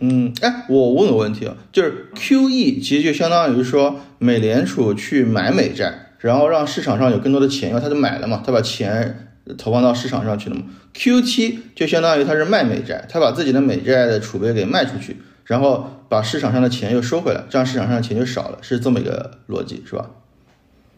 [0.00, 10.62] 嗯，哎，我问个问题啊，就是 Q E 其实就相当于说美联储去买美债，然后让市场上有更多的钱，因为他就买了嘛，他把钱投放到市场上去了嘛。
[10.92, 20.10] Q T 就相当于他是卖美债，他把自己的美债的储备给卖出去，然后把市场上的钱又收回来，这样市场上的钱就少了，是这么一个逻辑，是吧？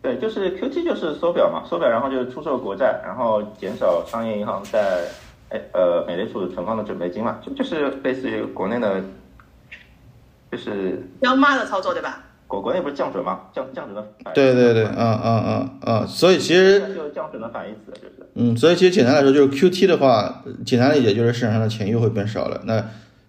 [0.02, 5.04] 对，就是 Q T 就是缩表嘛，缩表然后就是出售国债，然后减少商业银行在。
[5.52, 9.02] 哎，呃，美联储存放的准备金嘛，就就是类似于国内的，
[10.48, 12.22] 就是央妈的操作，对吧？
[12.46, 13.40] 国国内不是降准嘛？
[13.52, 14.40] 降降准的反义词。
[14.40, 18.19] 对对对，嗯嗯嗯嗯，所以其实就是降准的反义词，就是。
[18.40, 22.62] 嗯，所以其实简单来说，就是 QT 的话，简单理解就是市场上的钱又会变少了。
[22.64, 22.82] 那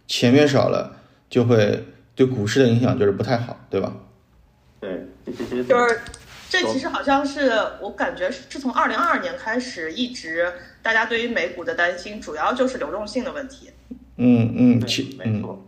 [0.08, 0.96] 钱变少了，
[1.30, 3.94] 就会对股市的影响就是不太好，对吧？
[4.80, 6.00] 对，就是
[6.50, 13.70] 这其实好像是我感觉是从二零二二年开始，一直大家对于美股的担心，主要就是流动性的问题。
[14.16, 15.68] 嗯嗯，其嗯，没错。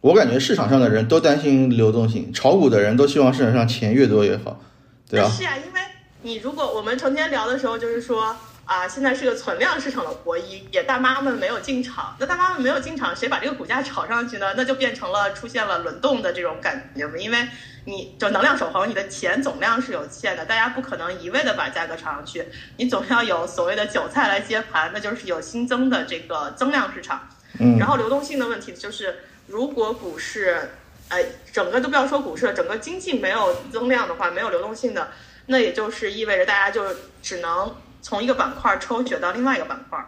[0.00, 4.60] 我感觉市场上的人都担心流动性，炒股的人都希望市场上钱越多越好，
[5.08, 5.28] 对吧？
[5.28, 5.80] 是啊、因为
[6.22, 14.52] 你如果我们成天聊的时候，就是说啊，现在是个存量市场的博弈，也大妈们没有进场，那大妈们没有进场，谁把这个股价炒上去呢？
[14.56, 17.48] 那就变成了出现了轮动的这种感觉嘛，因为
[17.84, 27.28] 你就能量守恒，你的钱总量是有限的，大家不可能一味的把价格炒上去，你总要有所谓的韭菜来接盘，那就是有新增的这个增量市场。
[27.60, 30.72] 嗯然后流动性的问题就是，如果股市，
[31.08, 31.18] 呃，
[31.50, 35.08] 整个都不要说股市了，整个经济没有增量的话，没有流动性的，
[35.48, 36.82] 那也就是意味着大家就
[37.20, 39.98] 只能从一个板块抽血到另外一个板块。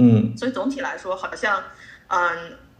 [0.00, 1.60] 嗯所以总体来说，好像，
[2.08, 2.18] 嗯，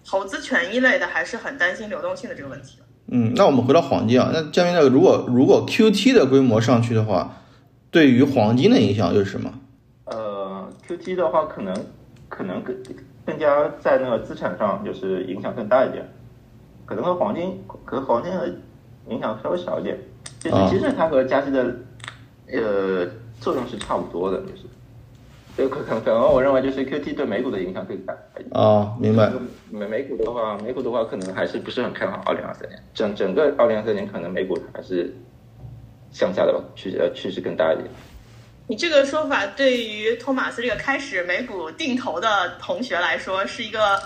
[0.05, 2.79] 投资权益类的还是很担心流动性的这个问题。
[3.11, 7.37] 嗯，那我们回到黄金啊，那江明那个，如果如果 QT 的规模上去的话，
[7.91, 9.53] 对于黄金的影响又是什么？
[10.05, 11.75] 呃，QT 的话，可能
[12.29, 12.77] 可能更
[13.27, 16.07] 更加在那个资产上就是影响更大一点，
[16.87, 18.49] 可能和黄金和黄金的
[19.09, 19.99] 影响稍微小一点。
[20.39, 21.75] 就是啊其实它和加息的
[22.53, 23.07] 呃
[23.41, 24.63] 作用是差不多的，就是。
[25.57, 28.51] 就可可可能我认为就是 QT 对美股的影响更大一点。
[28.53, 29.29] 啊，明白。
[29.73, 35.13] 美美股的话，美股的话可能还是不是很看好二零二三年，整整个二零二三年可能美股还是
[36.13, 37.89] 向下的吧，趋呃趋势更大一点。
[38.69, 42.29] 你这个说法对于托马斯这个开始美股定投的
[42.61, 43.99] 同学来说，是一个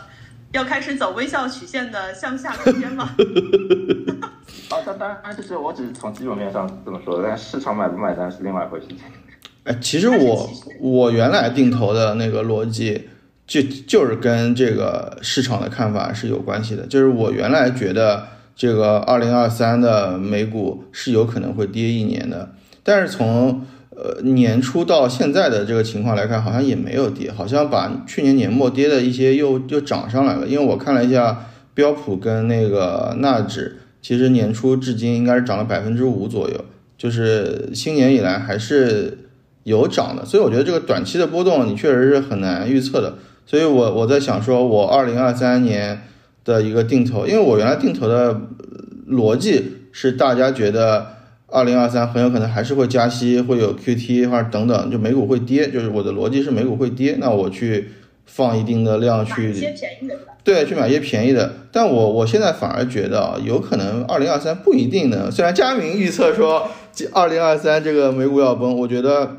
[0.52, 3.14] 要开始走微笑曲线的向下空间吗？
[4.72, 8.86] 啊，当当然就是我只是从基本面上这么说的，但市场买不买单是另外一回事。
[9.64, 13.08] 哎，其实我我原来定投的那个逻辑，
[13.46, 16.86] 就就是跟这个市场的看法是有关系的。
[16.86, 30.48] 就是我原来觉得这个二零二三的美股是有可能会跌一年的，但是从呃年初到现在的这个情况来看，好像也没有跌，好像把去年年末跌的一些又又涨上来了。
[30.48, 36.62] 因为我看了一下标普跟那个纳指，其实年初至今应该是涨了百分之五左右，
[36.98, 39.16] 就是新年以来还是。
[39.64, 43.14] 有涨的，所以我觉得这个短期的波动你确实是很难预测的。
[43.46, 46.02] 所以我我在想说，我二零二三年
[46.44, 48.40] 的一个定投，因为我原来定投的
[49.08, 49.62] 逻辑
[49.92, 51.06] 是大家觉得
[51.46, 57.90] 二零二三很有可能还是会加息，会有 QT 或者等等，就美股会跌，就是我的逻辑是美股会跌，那我去
[58.26, 59.54] 放一定的量去？
[60.44, 61.52] 对，去买一些便宜的。
[61.70, 65.30] 但我我现在反而觉得啊，有可能二零二三不一定呢。
[65.30, 66.68] 虽然佳明预测说
[67.12, 69.36] 二零二三这个美股要崩，我觉得。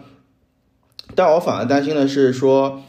[1.16, 2.82] 但我反而担心的是说，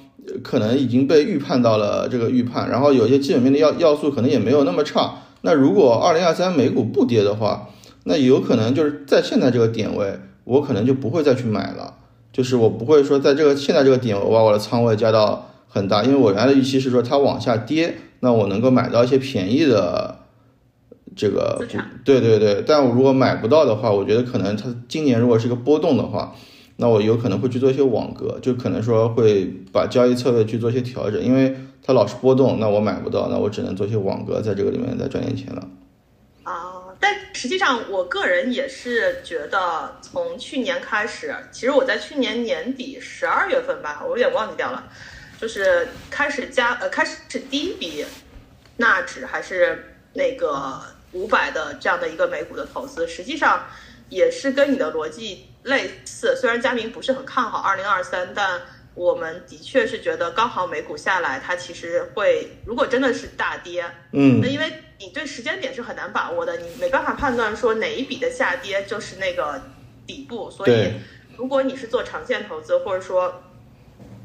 [0.43, 5.17] 可能已经被预判到了这个预判，然后有些基本面的要要素可能也没有那么差。
[5.43, 7.69] 那如果二零二三美股不跌的话，
[8.05, 11.97] 那有可能就是在现在这个点位，我可能就不会再去买了，
[12.33, 20.21] 就是我不会说在这个现在这个点位我把我的仓位加到很大，因为我原来的预期是说它往下跌，那我能够买到一些便宜的
[21.17, 22.63] 这个股，对对对。
[22.67, 26.35] 但我如果买不到的话，我觉得可能它今年如果是个波动的话。
[26.77, 35.69] 那我有可能会去做一些网格，就可能说会把交易策略去做一些调整，因为它老是波动，那我买不到，那我只能做一些网格，在这个里面再赚点钱了。
[36.43, 44.83] 啊，但实际上我个人也是觉得，从去年开始，其实我在去年年底十二月份吧，我有点忘记掉了，
[45.41, 48.05] 就是开始加呃开始是第一笔
[48.77, 50.81] 纳指还是那个
[51.13, 53.67] 五百的这样的一个美股的投资，实际上
[54.09, 55.47] 也是跟你的逻辑。
[55.65, 58.61] 类似，虽然佳明不是很看好二零二三，但
[58.95, 69.59] 我们的确是觉得刚好美股下来，它其实会，如果真的是大跌，嗯，那因为你对时间点是很难把握的，你没办法判断说哪一笔的下跌就是那个
[70.07, 70.93] 底部，所以
[71.39, 73.43] 如果你是做长线投资，或者说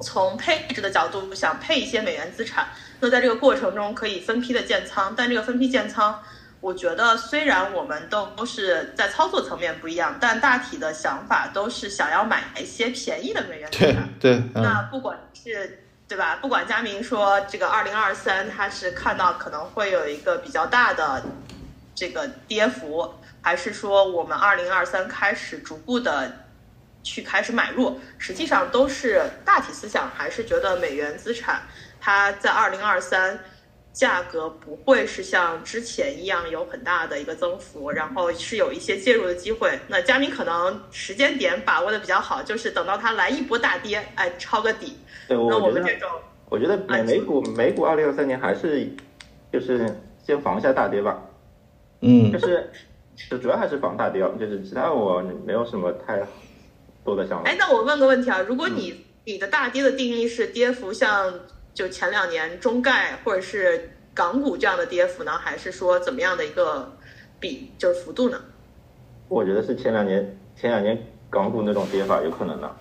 [0.01, 2.67] 从配置的角度想配一些美元资产，
[2.99, 6.19] 那在这个过程中可以分批的建仓，但这个分批建仓。
[6.61, 14.09] 我觉得虽然我们都都是在操作层面不一样，但大体的想法都是想要买一些便宜的美元资产。
[14.19, 16.37] 对对，嗯、那不管是对吧？
[16.41, 21.23] 不管佳明说这个二零二三，他是看到可能会有一个比较大的
[21.95, 23.09] 这个跌幅，
[23.41, 26.48] 还是说我们二零二三开始逐步的
[27.09, 31.61] 去开始买入，实际上都是大体思想还是觉得美元资产
[31.99, 33.39] 它在二零二三。
[33.91, 39.77] 价格不会是像之前一样有很大的一个增幅，然后是有一些介入的机会。
[39.87, 44.95] 那佳明可能时间点把握的比较好，就是等到它来一波大跌，哎，抄个底。
[45.27, 46.07] 对，那我们这种，
[46.49, 48.87] 我觉得美美股美股二零二三年还是
[49.51, 49.83] 就是
[50.23, 51.19] 先防一下大跌吧。
[52.01, 52.69] 嗯，就是
[53.29, 56.21] 就主要还是防大跌，就是其他我没有什么太
[57.45, 61.33] 哎，那我问个问题啊，如果你你的大跌的定义是跌幅像？
[61.71, 66.91] 就前两年中概或者是港股这样的跌幅呢，还是说怎么样的一个
[67.39, 68.41] 比就是幅度呢？
[69.29, 72.75] 我觉得是前两年前两年港股那种跌法有可能的。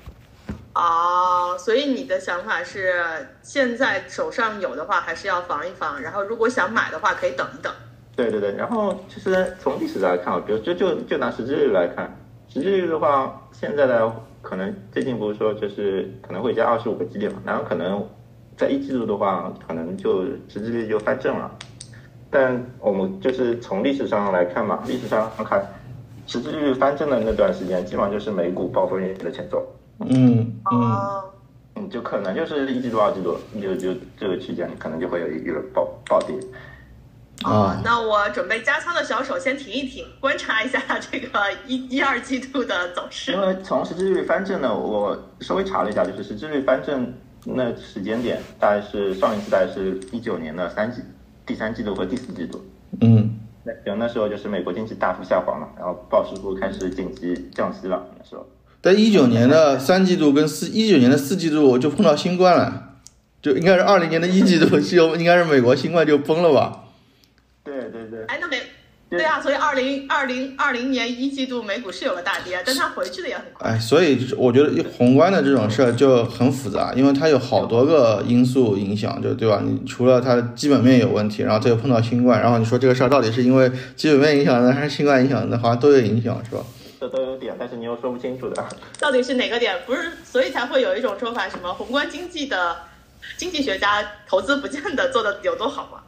[0.72, 3.04] 啊，所以你的想法是
[3.40, 7.72] 现在手上有的话还是要防一防，然后如果想买的话可以等一等。
[8.16, 12.10] 对对对，然后其实从历史来看，比如就就就拿实际率来看，
[12.58, 18.04] 实际率的话，现在的可能最近不是说就是可能会加二十五个基点嘛，然后可能。
[18.56, 21.48] 在一季度的话，可能就实际率就翻正了，
[22.28, 25.64] 但我们就是从历史上来看嘛，历史上看，
[26.26, 29.64] 实际率翻正的那段时间，基本上就是美股暴风雨的前奏。
[30.00, 31.22] 嗯嗯，
[31.76, 36.34] 嗯，就可能就是一季度、二季度，就就这个区间，可能就会有一个暴暴跌。
[37.44, 41.28] 啊，那我准备加仓的小手先停一停，观察一下这个
[41.66, 43.32] 一一二季度的走势。
[43.32, 47.12] 因为从实际率翻正呢，我稍微查了一下，就是实际率翻正。
[47.44, 51.00] 那时间点大概是上一次大概是一九年的三季，
[51.46, 52.62] 第三季度和第四季度。
[53.00, 53.38] 嗯，
[53.84, 58.04] 那那时候就是美国经济大幅下滑嘛，然后鲍师傅开始紧急降息了。
[58.18, 58.44] 那时候，
[58.82, 62.96] 在一九年的三季度跟四一九年的四季度我就碰到新冠了，
[63.40, 66.87] 就应该是二零年的一季度 就应该是美国新冠就崩了吧？
[67.90, 68.24] 对对对。
[68.26, 68.60] 哎，那没。
[69.10, 73.70] 对啊，所以二零二零二零年一季度美股是有个大跌，但它回去的也很快。
[73.70, 79.62] 哎，所以我觉得宏观的这种事儿就很复杂，因为它有好多个因素影响，就对吧？
[79.64, 86.62] 你除了它基本面有问题，然后它又碰到新冠，然后你说这个事儿到底是因为基本面影响的还是新冠影响的，好像都有影响，是吧？
[87.00, 88.62] 这都有点，但是你又说不清楚的。
[89.00, 89.74] 到底是哪个点？
[89.86, 92.76] 不是，所以才会有一种说法，什么宏观经济的
[93.38, 96.00] 经济学家投资不见得做的有多好嘛？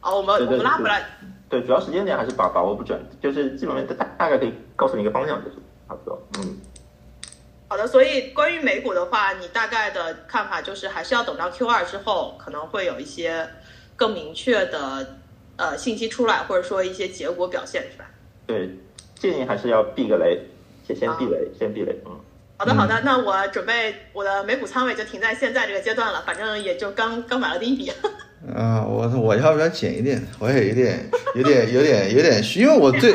[0.00, 1.04] 好，我们我们拉回来。
[1.48, 5.56] 对，主要时间点还是把把握不准，就是基本面大大概可以告诉你一个方向，就是
[5.88, 6.20] 差不多。
[6.38, 6.58] 嗯，
[7.68, 7.86] 好的。
[7.86, 13.48] 所以关于美股的话，你大概的看法就是还是要等到 Q 二之后，可能会有一些
[13.94, 15.18] 更明确的
[15.56, 18.06] 呃信息出来，或者说一些结果表现，是吧？
[18.46, 18.76] 对，
[19.14, 20.40] 建议还是要避个雷，
[20.86, 21.96] 先先避雷，先避雷。
[22.06, 22.20] 嗯。
[22.58, 23.00] 好的，好的。
[23.02, 27.92] 那我准备我的美股仓位就停在现在这个阶段了，反正也就刚刚买了第一笔。
[28.54, 30.22] 啊，我我要不要减一点？
[30.38, 33.14] 我也有点有点有点有点虚，因为我最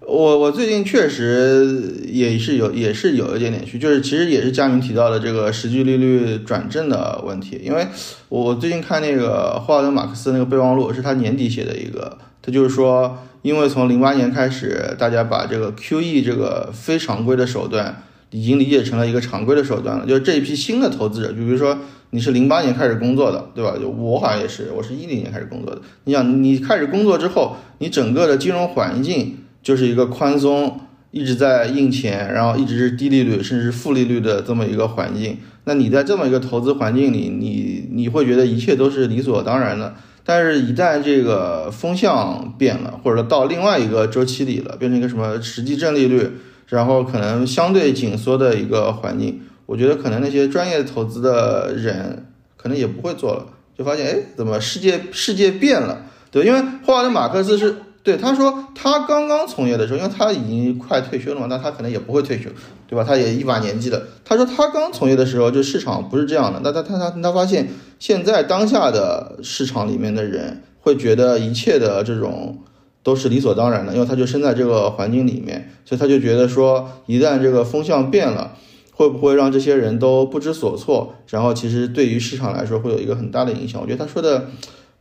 [0.00, 7.86] 我我最近确实也是有也是有一点点虚，就是其实也是佳明提到的这个实际利率转正的问题，因为
[8.28, 21.78] 我最近看那个霍华德马克思那个备忘录是他年底写的一个，他就是说，因为从零八年开始，大家把这个 QE 这个非常规的手段已经理解成了一个常规的手段了，就是这一批新的投资者，就比如说。
[22.10, 23.74] 你是零八年开始工作的，对吧？
[23.98, 25.80] 我好像也是，我是一零年开始工作的。
[26.04, 35.36] 你想，你开始工作之后，你整个的金融环境就是一个宽松，一直在印钱，然后一直是低利率甚至负利率的这么一个环境。
[35.64, 39.94] 那你在这么一个投资环境里，你你会觉得一切都是理所当然的。
[40.24, 46.30] 但是，一旦这个风向变了，或者说到另外一个周期里了，变成一个什么实际正利率，
[46.68, 49.40] 然后可能相对紧缩的一个环境。
[49.68, 52.24] 我觉得可能那些专业投资的人
[52.56, 56.06] 可能也不会做了，就发现哎，怎么世界世界变了？
[56.30, 62.48] 对，因为霍华德马克思是对他说，他刚刚从业的时候，因为他已经快退休了嘛，那他可能也不会退休，
[62.86, 63.04] 对吧？
[63.04, 64.02] 他也一把年纪了。
[64.24, 66.62] 他说他刚从业的时候，就市场不是这样的。
[66.64, 72.58] 那他他他他发现现在当下的市场里面的人会觉得一切的这种
[73.02, 78.52] 都是理所当然的，因为他就生在这个环境里面，所以他就觉得说，一旦这个风向变了。
[78.98, 81.14] 会不会让这些人都不知所措？
[81.28, 83.80] 然后其实对于市场来说会有一个很大的影响。
[83.80, 84.48] 我觉得他说的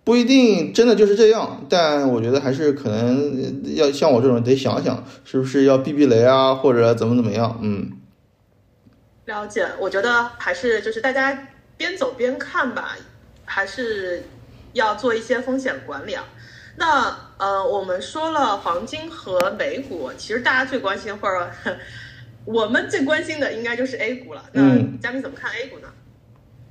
[0.03, 7.60] 不一定真的就是这样，但我觉得还是可能要像我这种得想想，是不是要避避雷啊，或者怎么怎么样？
[7.63, 7.91] 嗯，
[9.25, 9.65] 了解。
[9.79, 12.95] 我觉得还是就是大家边走边看吧，
[13.45, 14.25] 还是
[14.73, 16.23] 要做一些风险管理啊。
[16.75, 21.49] 那呃，我们说了黄金和美股，其实大家最关心或者。
[22.48, 24.41] 我们最关心的应该就是 A 股了。
[24.54, 24.62] 那
[25.02, 25.87] 嘉宾怎么看 A 股呢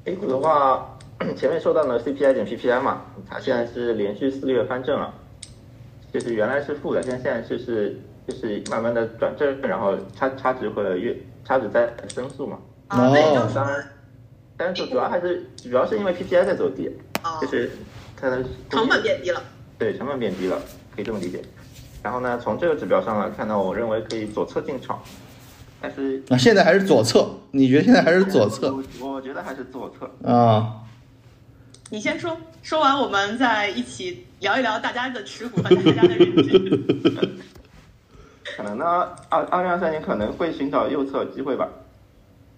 [0.07, 0.97] ？A 股的话，
[1.37, 5.13] 前面说到了 CPI 减 PPI 嘛，它现在是连续四个月翻正了，
[6.11, 11.15] 就是原来是负的，现在现在就是就是慢慢的转正，然后差差值会越
[11.45, 12.59] 差值在增速嘛。
[12.89, 13.13] 哦。
[13.55, 13.87] 当然，
[14.57, 16.91] 但是主要还是主要是因为 PPI 在走低。
[17.23, 17.71] 哦就是
[18.19, 19.43] 它的成本变低了。
[19.79, 20.59] 对，成本变低了，
[20.95, 21.43] 可以这么理解。
[22.03, 25.03] 然后呢，从这个指标上来看呢，我认为可以左侧进场，
[25.81, 30.29] 但是啊，现在还是左侧，你觉得现在还是左侧我我觉得还是左侧。
[30.29, 30.83] 啊？
[31.91, 37.39] 你先说，说完我们再一起聊一聊大家的持股和大家的认知。
[38.57, 38.85] 可能呢，
[39.29, 41.69] 二二零二三年可能会寻找右侧机会吧。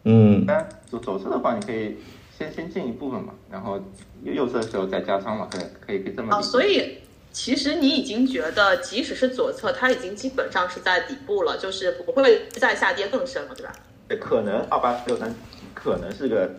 [0.05, 1.97] 嗯但左左侧的话，你可以
[2.39, 3.77] 先先进一部分嘛，然后
[4.23, 6.51] 右右侧的时候再加仓嘛，可能可以可以这么哦，理解。
[6.51, 6.99] 所以
[7.33, 13.73] 其实你已经觉得，即使是左侧，它已经基本上是在底部了，就是不会再下跌更深了，对吧？
[14.21, 15.35] 可能二八六三
[15.75, 16.51] 可能是个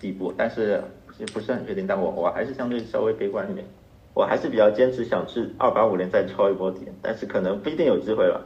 [0.00, 0.82] 底部，但是
[1.18, 1.86] 也不是很确定。
[1.86, 3.66] 但我我还是相对稍微悲观一点，
[4.14, 8.44] 我还是比较坚持想去二八五零再抄一波底，但是可能不一定有机会了。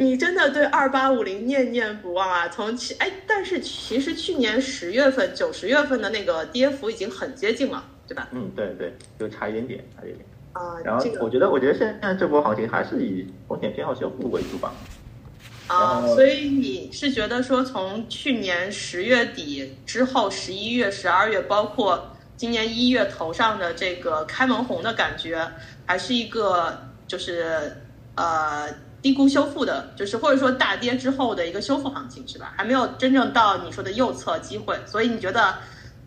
[0.00, 2.48] 你真的对二八五零念念不忘啊！
[2.48, 8.28] 从去哎，但是其实去年十月份、九十月份的那个跌幅已经很接近了，对吧？
[8.32, 10.26] 嗯，对对，就差一点点，差一点点。
[10.54, 14.72] 啊、然后我觉得，我觉得现在这波行情还是以风险偏好修复为主吧。
[15.68, 25.46] 啊、所以你是觉得说，从去年十月底之后，十一月、十二月，包括今年一月头上的这个开门红的感觉，
[25.84, 27.76] 还是一个就是
[28.14, 28.66] 呃
[29.02, 32.54] 低估修复的，就是或者说大跌之后的一个修复行情，是吧？
[32.56, 35.56] 还没有真正到你说的右侧机会，所以你觉得，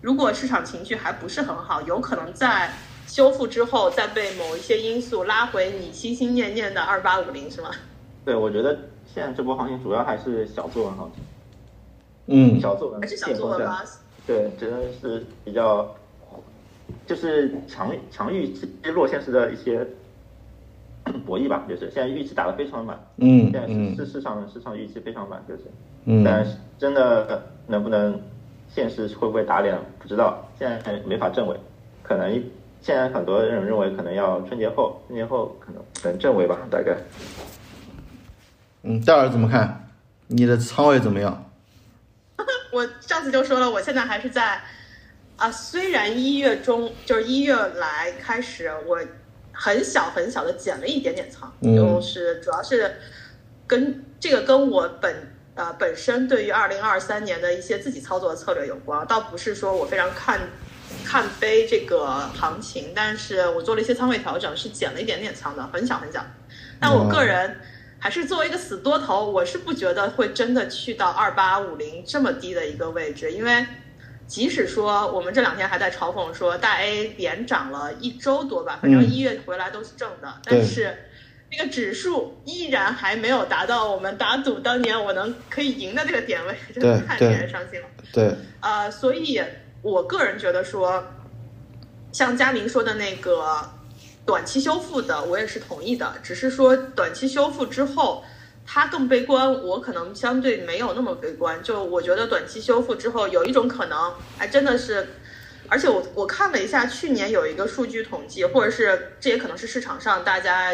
[0.02, 2.72] 如果市场情绪还不是很好，有可能在
[3.08, 7.70] 修复之后再被某一些因素拉回你心心念念的二八五零，是吗？
[8.26, 11.24] 对，我觉得现在这波行情主要还是小作文行情，
[12.28, 13.32] 嗯小作文还是小。
[13.34, 13.82] 作文吗？
[14.26, 15.96] 对，真的是比较，
[17.06, 19.86] 就是强强预期落现实的一些
[21.26, 25.64] 博弈吧，就是现在预期打得非常满，嗯现在是市场市场预期非常满，就是，
[26.06, 28.22] 嗯但是真的能不能
[28.74, 31.56] 现实会不会打脸不知道，现在还没法证伪，
[32.04, 32.32] 可能
[32.82, 36.96] 现在很多人认为可能要春节后，春节后可能能证伪吧，大概。
[38.84, 39.90] 嗯，戴尔怎么看？
[40.28, 41.52] 你的仓位怎么样？
[42.72, 44.62] 我上次就说了，我现在还是在
[45.36, 49.00] 啊，虽然一月中就是一月来开始，我
[49.52, 52.96] 很小很小的减了一点点仓，嗯就是主要是
[53.68, 55.14] 跟这个跟我本
[55.56, 60.40] 呃本身对于二零二三年的一些自己操作的策略有关，倒不是说我非常看
[61.06, 62.06] 看悲这个
[62.38, 66.26] 行情，但是我做了一些仓位调整，是减了一点点仓的，很小很小。
[66.80, 67.58] 但我个人
[68.00, 73.66] 还是作为一个死多头，我是不觉得会真的去到二八五零这么低的一个位置，因为
[74.26, 79.10] 即使说我们这两天还在嘲讽说大 A 连涨了一周多吧，反正嗯。
[79.10, 80.58] 一月回来都是正的，对。
[80.58, 81.11] 但是
[81.52, 87.88] 那个指数依然还没有达到我们打赌当年我能可以赢的那个点位， 真的太令人伤心了。
[88.14, 89.42] 对，呃，所以
[89.82, 91.04] 我个人觉得说，
[92.12, 93.70] 像佳明说的那个
[94.26, 96.16] 短期修复的，我也是同意的。
[96.24, 98.24] 只是说短期修复之后，
[98.66, 101.62] 他更悲观，我可能相对没有那么悲观。
[101.62, 105.08] 就我觉得短期修复之后，有一种可能，还真的是。
[105.68, 110.70] 而且我我看了一下，去年有一个数据统计，或者是这也可能是市场上大家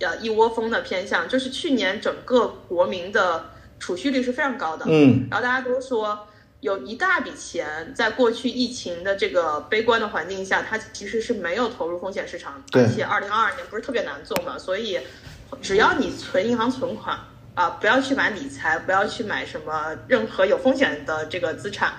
[0.00, 4.86] 呃一窝蜂的偏向，就是去年整个国民的储蓄率是非常高的。
[4.88, 6.26] 嗯然后大家都说
[6.60, 14.98] 有一大笔钱在过去疫情的这个悲观的环境下，它其实是没有投入风险市场，而且二零二二年不是特别难做嘛，所以
[15.62, 17.16] 只要你存银行存款
[17.54, 21.92] 啊，不要去买理财，不要去买什么任何有风险的这个资产，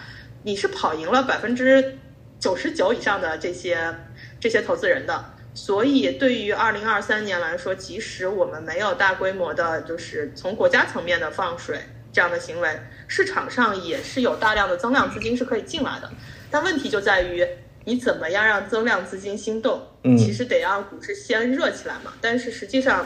[0.43, 1.97] 你是跑赢了百分之
[2.38, 3.95] 九十九以上的这些
[4.39, 5.34] 这些投资人的。
[5.62, 11.82] 所以，对于二零二三年来说，即使我们没有大规模的，就是从国家层面的放水
[12.14, 12.80] 这样的行为，
[13.10, 16.10] 市场上也是有大量的增量资金是可以进来的。
[16.49, 17.45] 但问题就在于，
[17.84, 19.86] 你怎么样让增量资金心动？
[20.03, 22.14] 嗯其实得让股市先热起来嘛。
[22.22, 23.05] 但是实际上，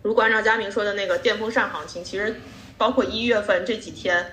[0.00, 2.34] 如果按照佳明说的那个电风扇行情，其实
[2.78, 4.26] 包括一月份这几天，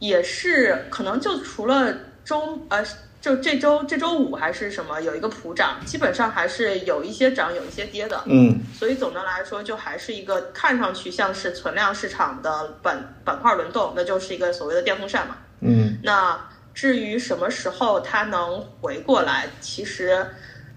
[0.00, 2.84] 也是可能就除了周呃，
[3.24, 8.22] 就这周这周五还是什么有一个普涨，基本上还是有一些涨有一些跌的。
[8.26, 15.38] 嗯所以总的来说，就还是一个看上去像是存量市场的板板块轮动，那就是一个所谓的电风扇嘛。
[15.60, 16.38] 嗯那
[16.74, 20.26] 至于什么时候它能回过来，其实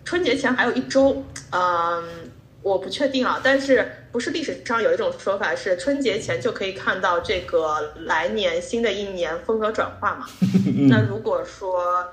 [0.06, 1.22] 春节前还有一周，
[1.52, 2.32] 嗯，
[2.62, 3.42] 我不确定啊。
[3.44, 10.28] 但是不是历史上有一种说法是春节前就可以看到这个来年新的一年风格转化嘛？
[10.88, 12.08] 那如果说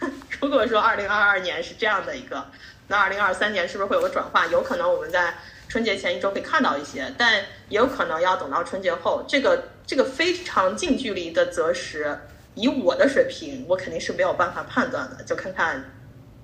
[0.40, 2.44] 如果说二零二二年是这样的一个，
[2.86, 4.46] 那二零二三年是不是会有个转化？
[4.46, 5.34] 有可能我们在
[5.68, 7.34] 春节前一周可以看到一些，但
[7.68, 9.24] 也有可能要等到春节后。
[9.28, 12.18] 这个这个非常近距离的择时，
[12.54, 15.84] 以我的水平，我肯定是没有办法判断的，就看看，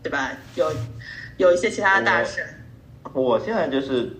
[0.03, 0.33] 对吧？
[0.57, 0.73] 有
[1.37, 2.45] 有一些其他的大神。
[3.13, 4.11] 我现在就是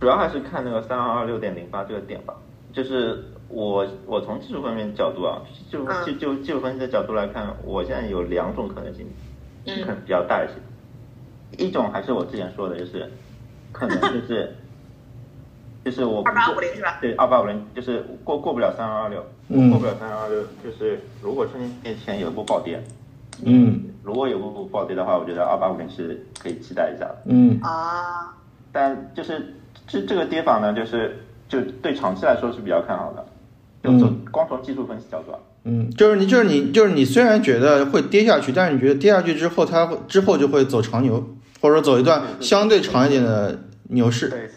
[0.00, 2.34] 主要还是看那个三二二六点零八这个点吧，
[2.72, 9.06] 就是我我从技术方面角度啊，就就就技术分析的角度来看，我现在有两种可能性，
[9.64, 10.54] 可能比较大一些。
[11.64, 13.10] 一种还是我之前说的，就是
[13.72, 14.54] 可能就是。
[15.82, 16.98] 就是我二八五零是吧？
[17.00, 19.24] 对，二八五零就是过过不了三二二六，
[19.70, 22.78] 过不了三二二六，就是如果春节前有一波暴跌，
[23.46, 28.36] 嗯，如果有波暴跌的话，我觉得二八五零是可以期待一下的，嗯啊，
[28.70, 29.54] 但就是
[29.86, 33.24] 这这个跌法呢，就是就对长期来说是比较看好的，
[33.82, 35.32] 就从光从技术分析角度，
[35.64, 41.18] 嗯，就是你就是你就是你虽然觉得会跌下去，但是你觉得跌下去之后它会之后就会走长牛，
[41.60, 43.58] 或者说走一段相对长一点的
[43.88, 44.28] 牛市。
[44.28, 44.50] 对。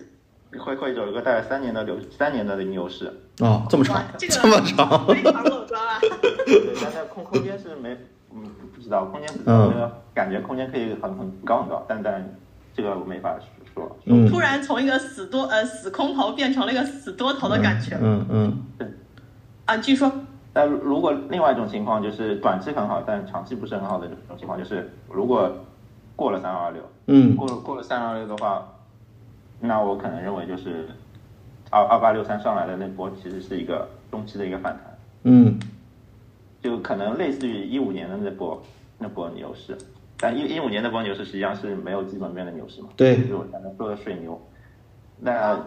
[0.55, 5.99] 会会走一个大概三年的牛三年的牛市哦，这么长，这么长，非常乐观啊。
[6.45, 7.97] 对，但是空空间是没，
[8.32, 12.36] 嗯，不知道空间，嗯，感觉空间可以很很高很高，但但
[12.78, 13.36] 这个我没法
[13.74, 13.97] 说。
[14.05, 17.97] 嗯，突然从一个死多呃死空头变成了一个死多头的感觉。
[17.99, 18.88] 嗯嗯，对。
[19.66, 20.11] 啊，继续说。
[20.53, 25.51] 那如果另外一种情况就是短期很好，但长期不是很好的这种情况，就是如果
[26.16, 28.68] 过了三二六，嗯，过了过了三二六的话。
[29.66, 30.89] 那我可能认为就是
[31.70, 35.57] 二二八六三上来的那波其实是一个中期的一个反弹，嗯，
[36.61, 38.61] 就可能类似于一五年的那波
[38.97, 39.78] 那波牛市，
[40.18, 44.38] 但一一五年那波牛市实际上是没有基本面的牛市嘛，对，就是我刚才说的水牛，
[45.22, 45.57] 那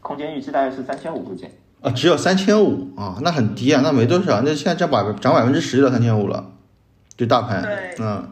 [0.00, 1.48] 空间预期大概是三千五附近，
[1.80, 6.44] 啊，只有三千五啊，那很低啊，那没多少，那现在涨百涨百分之十就到三千五了，
[7.16, 7.62] 就大盘，
[8.00, 8.28] 嗯。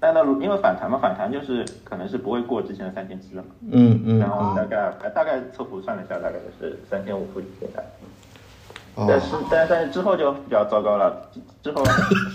[0.00, 3.48] 但那如因为反弹嘛，反弹就是可能是不会过之前的三千七了嘛。
[3.70, 4.18] 嗯嗯。
[4.18, 7.82] 然后大概大概测幅算了一下，大概是三千五附近的。
[8.96, 11.30] 但是但但是之后就比较糟糕了，
[11.62, 11.82] 之后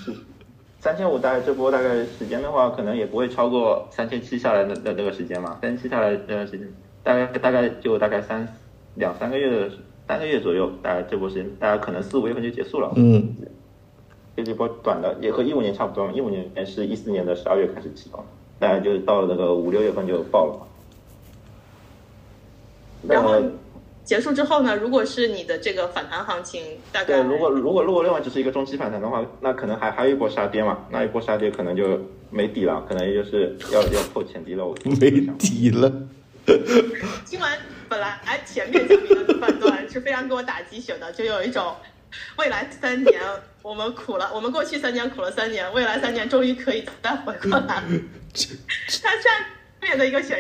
[0.82, 5.60] 三千五大概这波大概时间的话，可能也不会超过三千七下来的的那个时间嘛。
[5.62, 6.68] 三千七下来那段时间，
[7.04, 8.48] 大概大概就大概三
[8.96, 9.72] 两三个月的
[10.08, 12.92] 三个月左右，大概这波时间，大概可能四五月份就结束了。
[12.96, 13.36] 嗯。
[14.38, 18.24] 就这波短的也和一五年差不多嘛，一五年是一四年的十二月开始启动，
[18.58, 20.66] 大概就是到了那个五六月份就爆了嘛。
[23.06, 23.42] 然后
[24.06, 24.78] 结束之后呢？
[24.78, 34.66] 如果是你的这个反弹行情，大概对，如果如果如果另外只是一个中期反弹的话，那可能还还有一波杀跌嘛，那一波杀跌可能就没底了，可能也就是要要破前低了。
[34.66, 35.92] 我没底了。
[37.26, 37.52] 听完
[37.90, 41.76] 本来前面讲明的判断是非常给我打鸡血的，就有一种。
[42.38, 43.22] 未来三年
[43.62, 47.66] 我们苦了，我们过去三年苦了三年，未来三年终于可以再回过来。
[47.68, 49.30] 他下
[49.80, 50.40] 面的一个选，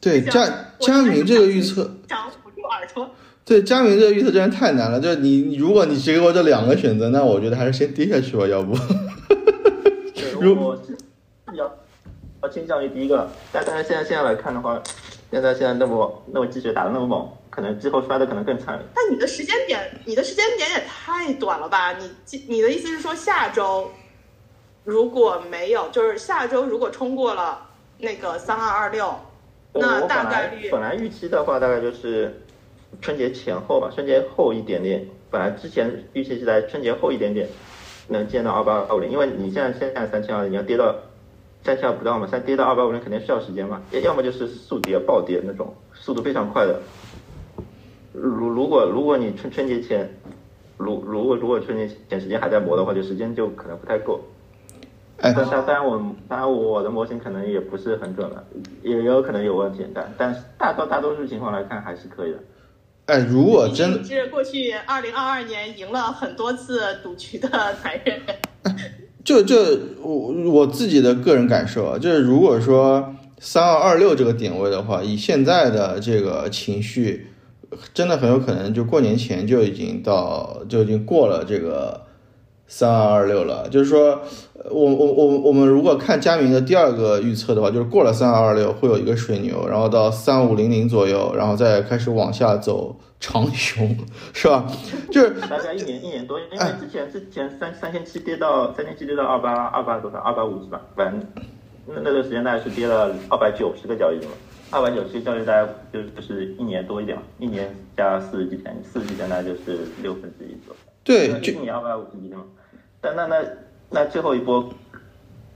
[0.00, 0.46] 对佳
[0.78, 3.10] 佳明这个预测，想捂住耳朵。
[3.44, 8.78] 对佳明这个预测真的太难了，就是你如果你只给我这两个选择，那我觉得还是先跌下去吧，要不。
[10.40, 10.96] 如果是
[11.56, 11.78] 要
[12.44, 14.80] 要倾向于第一个，但但是现在现在来看的话，
[15.32, 17.28] 现在现在那么那么积雪打的那么猛。
[17.50, 18.80] 可能之后摔的可能更惨。
[18.94, 21.92] 但你的时间点，你的时间点也太短了吧？
[21.92, 22.10] 你
[22.48, 23.90] 你的意思是说下周
[24.84, 27.68] 如果没有，就是下周如果冲过了
[27.98, 29.14] 那个三二二六，
[29.74, 32.42] 那大概率本来预期的话大概就是
[33.02, 35.06] 春节前后吧，春节后一点点。
[35.30, 37.46] 本来之前预期是在春节后一点点
[38.08, 40.94] 能见到二八二五零，因为你现在现在三千二，你要跌到
[41.64, 46.80] 三千二不到嘛，三跌到二百五零肯定需要时间嘛，要么就是速跌暴跌那种速度非常快的。
[48.12, 50.12] 如如果如果你春春节前，
[50.76, 54.20] 如如果如果春节前时间还在磨的话，就时间就可能不太够。
[55.18, 58.44] 哎，但当然我当然我的模型可能也不是很准了，
[58.82, 62.38] 也有可能有问题，但但是大多大多数情况来看还是可以的。
[63.06, 68.20] 哎，如果真是过去二零二二年赢了很多次赌局的男人，
[69.24, 69.56] 就就
[70.02, 77.28] 我我自己的个人感受啊，就是如果说三二二六这个点位的话，以现在的这个情绪。
[77.94, 82.02] 真的很有可能就过年前就已经到就已经过了这个
[82.66, 84.20] 三二二六了，就是说，
[84.70, 93.96] 我我我我们如果看佳明的第二个预测的话，就是过了三二二六会有一个水牛，然后到三五零零左右，然后再开始往下走长熊，
[94.32, 94.64] 是吧？
[95.10, 100.80] 就是大概一年一年多，因为之前之前三三千七跌到三千七跌到二八二八多少二八五十吧？
[100.94, 101.20] 反正
[101.86, 104.32] 那那段时间大概是跌了二百九十个交易日嘛。
[104.70, 110.76] 二百九十交易大概就就是一年多一点嘛，一年加四十几天，四十几天大概就是六分之一左右。
[111.04, 112.44] 对，一年二百五十几天嘛。
[112.98, 113.36] 但那那
[113.92, 114.68] 那最后一波，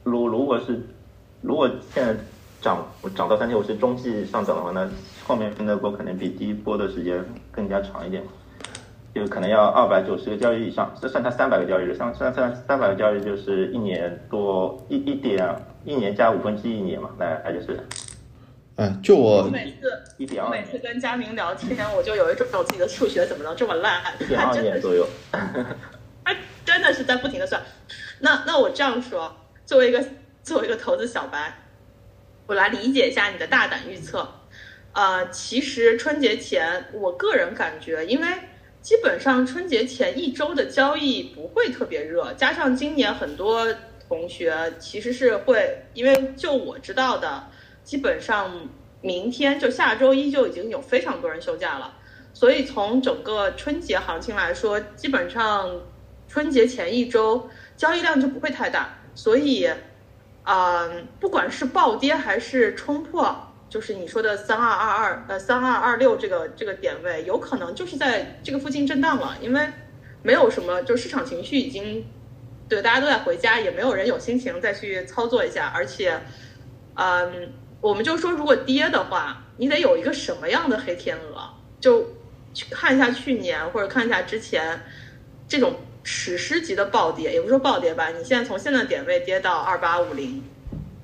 [0.04, 0.80] 如如果是
[1.40, 2.14] 如果现在
[2.60, 4.88] 涨涨到三千五是中继上涨的话，那
[5.26, 8.22] 后面那波可能比第一波的时间更加长一点。
[9.14, 15.42] 就可能要二百九十个交易以上，这算它三百个交易日，算算算三百个交易就是一年多一一点
[15.86, 17.80] 一年加五分之一年嘛，那那就是，
[18.74, 26.34] 哎，就我每次一点二，每次跟佳明聊天，我就有一种我自己的数学怎么能这么烂，一点二年左右， 他
[26.66, 27.58] 真的是在不停的算。
[28.20, 30.04] 那那我这样说，作为一个
[30.42, 31.52] 作为一个投资小白，
[32.46, 34.28] 我来理解一下你的大胆预测。
[34.92, 38.26] 呃，其实春节前，我个人感觉，因为。
[38.82, 43.66] 基本上春节前一周的交易不会特别热，加上今年很多
[44.08, 47.48] 同学其实是会，因为就我知道的，
[47.82, 48.68] 基本上
[49.00, 51.94] 明天就下周一就已经有非常多人休假了，
[52.32, 55.68] 所以从整个春节行情来说，基本上
[56.28, 59.70] 春节前一周交易量就不会太大，所以，
[60.44, 63.42] 嗯，不管是暴跌还是冲破。
[63.68, 69.68] 就是你说的三二二二呃三二二六这个这个点位，有可能就是在这个附近震荡了，因为
[70.22, 72.06] 没有什么，就市场情绪已经
[72.68, 76.16] 对大家都在回家，也没有人有心情再去操作一下，而且，
[76.94, 81.50] 嗯，我们就说如果跌的话，你得有一个什么样的黑天鹅，
[81.80, 82.06] 就
[82.54, 84.80] 去看一下去年或者看一下之前
[85.48, 85.74] 这种
[86.06, 90.40] 史诗级的暴跌，也不说暴跌吧，你现在从现在点位跌到二八五零，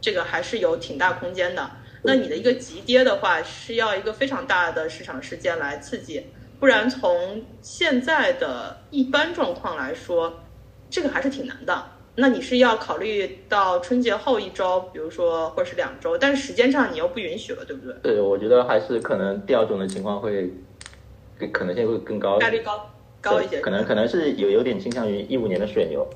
[0.00, 1.68] 这个还是有挺大空间的。
[2.04, 6.24] 那你的一个急跌的话，是要一个非常大的市场事件来刺激，
[6.60, 10.40] 不然从现在的一般状况来说，
[10.88, 11.84] 这个还是挺难的。
[12.14, 17.94] 那你是要考虑到春节后一周，比如说或者是两周，但是时间上你又不允许了，对不对？
[18.02, 20.48] 对，我觉得还是可能第二种的情况会，
[21.52, 22.88] 可能性会更高，概率高
[23.22, 26.06] 高一些，可能可能是有有点倾向于一五年的水牛。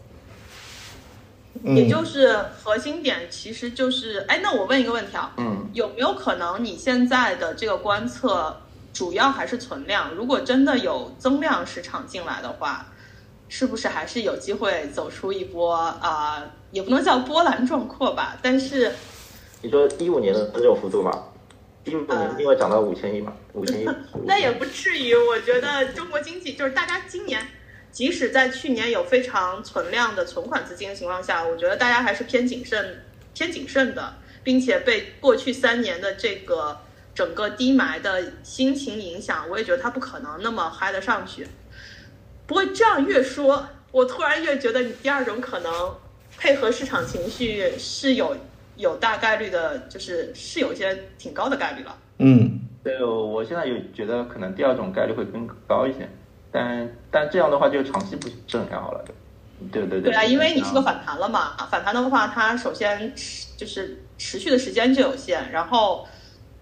[1.64, 8.54] 也就是核心点，其实就是，哎，那我问一个问题啊，嗯，有没有可能你现在的这个观测
[8.92, 10.12] 主要还是存量？
[10.14, 12.88] 如果真的有增量市场进来的话，
[13.48, 16.44] 是不是还是有机会走出一波啊？
[16.72, 18.92] 也不能叫波澜壮阔吧，但是
[19.62, 21.10] 你说一五年的这种幅度吗？
[21.86, 23.88] 一五年因为涨到五千亿嘛，五千亿，
[24.26, 25.14] 那也不至于。
[25.14, 27.46] 我觉得中国经济就是大家今年。
[27.92, 36.78] 即使在去年有非常存量的存款资金的情况下，我觉得大家还是偏谨慎、偏谨慎的，并且被过去三年的这个
[37.14, 41.46] 整个低霾的心情影响，我也觉得它不可能那么嗨得上去。
[42.46, 45.96] 不过这样越说，我突然越觉得你第二种可能
[46.36, 48.36] 配合市场情绪是有
[48.76, 51.96] 有大概率的，就是是有一些挺高的概率了。
[52.18, 56.08] 嗯，对，我现在有觉得可能第二种概率会更高一些。
[56.52, 59.04] 但但这样的话就长期不是很看好了，
[59.70, 60.10] 对对对。
[60.10, 66.06] 对啊，因为你是个反弹了嘛，反弹的话，它首先持就是持续的时间就有限，然后，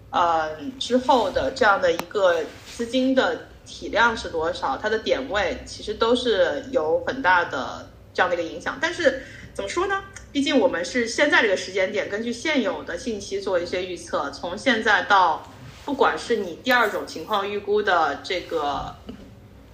[0.09, 0.49] 呃，
[0.79, 8.77] 之后的这样的一个资金的体量是多少，它的点位其实都是有很大的这样的一个影响。
[8.81, 9.23] 但是
[9.55, 10.03] 怎么说呢？
[10.31, 15.49] 毕竟我们是现在这个时间点，根据现有的信息做一些预测，从现在到
[15.85, 18.93] 不管是你第二种情况预估的这个。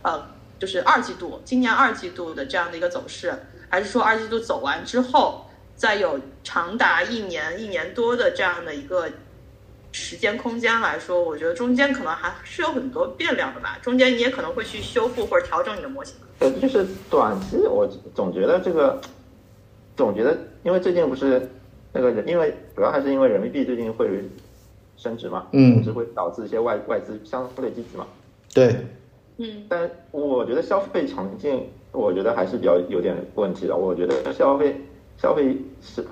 [0.03, 0.19] 呃，
[0.57, 3.31] 就是二季度，今年二季度的这样的一个走势，
[3.69, 9.07] 还是说二季度走完之后，再有长达一年、一年多的这样的一个
[9.91, 13.77] 时间空间来说，我觉得中间可能还是有很多变量的吧。
[13.79, 16.15] 中间你也可能会去修复或者调整你的模型。
[16.39, 18.99] 呃，就是短期，我总觉得这个，
[20.01, 21.47] 总觉得，因为最近不是
[21.93, 24.09] 那个人，因为主要还是因为人民币最近会
[24.97, 28.07] 升值嘛，嗯，是会导致一些外外资相对积极嘛，
[28.53, 28.75] 对。
[29.37, 33.75] 嗯，但我觉得消费强劲，我觉得还是比较有点问题的。
[33.75, 34.75] 我觉得消费
[35.17, 36.03] 消费是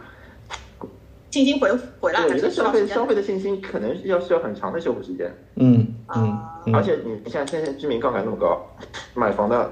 [1.32, 1.70] 信心回
[2.00, 5.32] 回来，我觉得消费消费的信心可能要需要很长的修复时间。
[5.56, 6.40] 嗯嗯，
[6.74, 8.66] 而且你你像现在居民杠杆那么高，
[9.14, 9.72] 买房的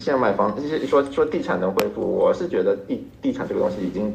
[0.00, 4.12] 现在买房就是，说说地产能恢复，我是觉得地地产这个东西已经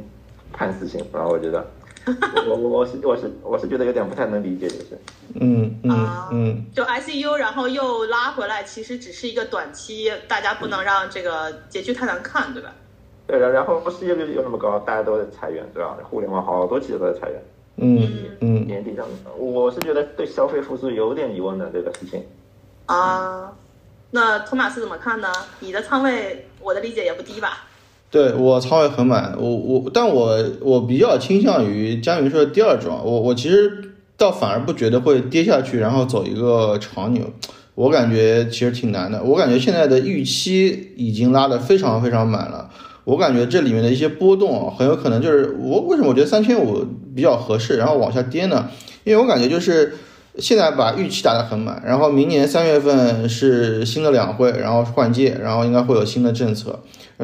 [0.52, 1.26] 判死刑了。
[1.28, 1.66] 我觉得。
[2.46, 5.00] 我我我是我是我是觉得有点不太能理解，就是，
[5.42, 12.72] 嗯嗯嗯，就 ICU 然后又拉回来，其实只是一个短期，大家不能让这个结局太难看，对吧？
[13.26, 15.98] 对，然然后失业率又那么高，大家都在裁员，对吧？
[16.04, 17.42] 互联网好多企业都在裁员，
[17.78, 18.08] 嗯
[18.42, 19.04] 嗯，年底上，
[19.40, 22.24] 我是觉得对消费复苏有点疑问的这个事情。
[22.86, 23.52] 啊，
[24.16, 25.28] 那托马斯怎么看呢？
[25.60, 27.66] 你的仓位，我的理解也不低吧？
[28.10, 37.30] 对我仓位很满，我我，但我我比较倾向于佳明说的第二种，我我其实倒反而不觉得会跌下去，然后走一个长牛，
[37.76, 39.22] 我感觉其实挺难的。
[39.22, 42.70] 我感觉现在的预期已经拉得非常非常满了，
[43.04, 48.70] 我感觉这里面的一些波动很有可能就是我为什么我觉得三千五比较合适，然后往下跌呢？
[49.04, 49.94] 因为我感觉就是
[50.38, 56.82] 现在把预期打得很满，然后明年三月份是新的两会，然后换届，然后应该会有新的政策。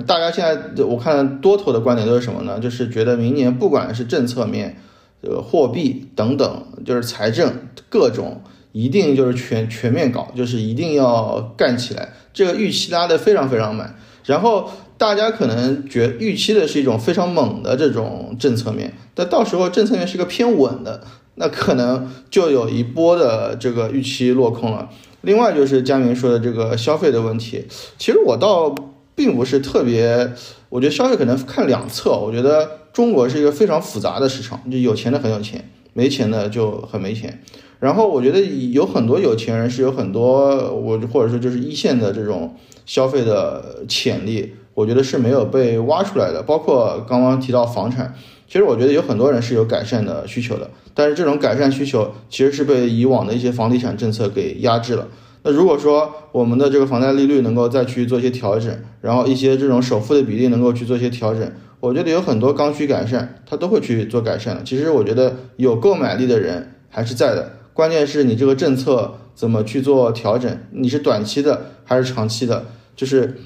[0.07, 2.59] 大家现在我看多头的观点都是什么呢？
[2.59, 4.78] 就是觉得明年不管是政策面、
[5.22, 7.51] 这个货币等等，就是财政
[7.89, 8.41] 各种，
[8.72, 12.14] 一定就是全全面搞，就是一定要干起来。
[12.34, 13.93] 这个预期拉得非常非常满，
[14.24, 21.03] 然后大家可能觉预期的是一种非常猛的这种政策面，但到时候政策面是个偏稳的。
[21.42, 24.88] 那可能就有一波的这个预期落空了。
[25.22, 27.66] 另外就是佳明说的这个消费的问题，
[27.98, 28.76] 其实我倒
[29.16, 30.32] 并不是特别，
[30.70, 32.12] 我觉得消费可能看两侧。
[32.12, 37.42] 我觉得中国是一个非常复杂的市场，就有钱的很有钱，没钱的就很没钱。
[37.80, 46.44] 然后我觉得有很多有钱人是有很多我或者说就是一线的这种消费的潜力，我觉得是没有被挖出来的。
[46.44, 48.14] 包括刚刚提到房产。
[48.52, 55.08] 其实我觉得有很多人是有改善的需求的，但是这种改善需求其实是被以往的一些房地产政策给压制了。
[55.43, 61.49] 那如果说我们的这个房贷利率能够再去做一些调整，然后一些这种首付的比例能够去做一些调整，
[61.80, 64.64] 我觉得有很多刚需改善，他都会去做改善的。
[64.64, 72.66] 其实我觉得有购买力的人还是在的，关键是你这个政策怎么去做调整，你是短期的还是长期的？
[72.97, 73.38] 就是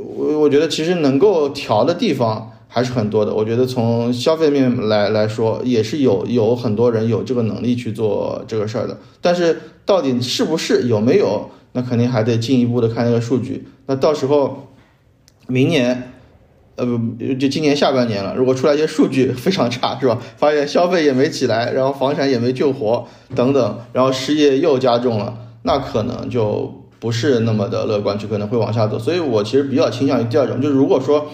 [0.00, 2.50] 我我觉得其实能够调的地方。
[2.72, 8.96] 还是很多的，我觉得从消费面来来说，也是有有很多人有这个能力去做这个事儿的。
[9.20, 13.66] 但是到底是不是有没有，那肯定还得进一步的看那个数据。
[13.86, 14.68] 那到时候
[15.48, 16.12] 明年，
[16.76, 16.96] 呃不，
[17.34, 20.16] 就今年下半年了，如果出来一些数据非常差，是吧？
[20.36, 23.04] 发现消费也没起来，然后房产也没救活
[23.34, 28.96] 等等，然后失业又加重了，那可能就不是那么的乐观，就可能会往下走。
[28.96, 31.26] 所以我其实比较倾向于第二种，就是如果说。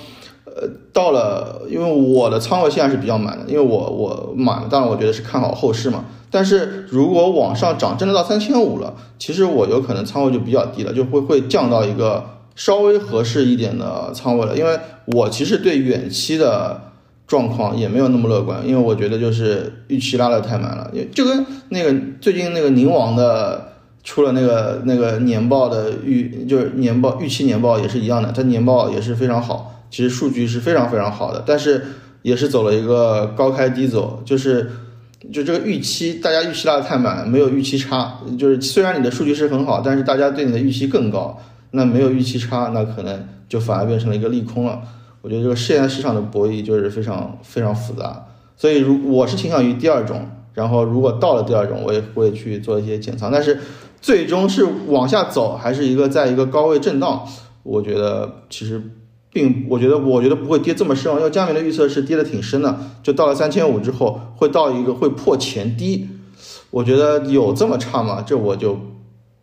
[0.58, 6.06] 呃，到了，因为我的仓位现在是比较满的，因为我我满，当然我觉得是看好后市嘛。
[6.30, 14.56] 但是如果往上涨，真的到三千五了，其实我有可能仓位就比较低了，就会会降到一个稍微合适一点的仓位了。
[14.56, 16.80] 因为我其实对远期的
[17.26, 29.74] 状况也没有那么乐观，因为我觉得就是预期拉的太满了，就跟那个最近那个宁王的出了那个那个年报的预，就是年报预期年报也是一样的，它年报也是非常好。
[29.90, 31.84] 其实数据是非常非常好的，但是
[32.22, 34.70] 也是走了一个高开低走，就是
[35.32, 38.18] 就这个预期，大家预期拉的太满，没有预期差。
[38.36, 41.38] 就是虽然你的数据是很好，但是大家对你的预期更高，
[41.70, 44.82] 那没有预期差，那可能就反而变成了一个利空了。
[45.22, 48.26] 我觉得这个现在市场的博弈就是非常非常复杂，
[48.56, 53.58] 所以如我是倾向于第二种，然后如果到了第二种，我也会去做一些减仓，但是
[54.00, 57.26] 最终是往下走，还是一个在一个高位震荡，
[57.62, 58.82] 我觉得其实。
[59.36, 66.08] 并我觉得，我觉得不会跌这么深，因为佳明的预测是跌的挺深的，就到了三千五之后会到一个会破前低，
[66.70, 68.24] 我觉得有这么差吗？
[68.26, 68.78] 这我就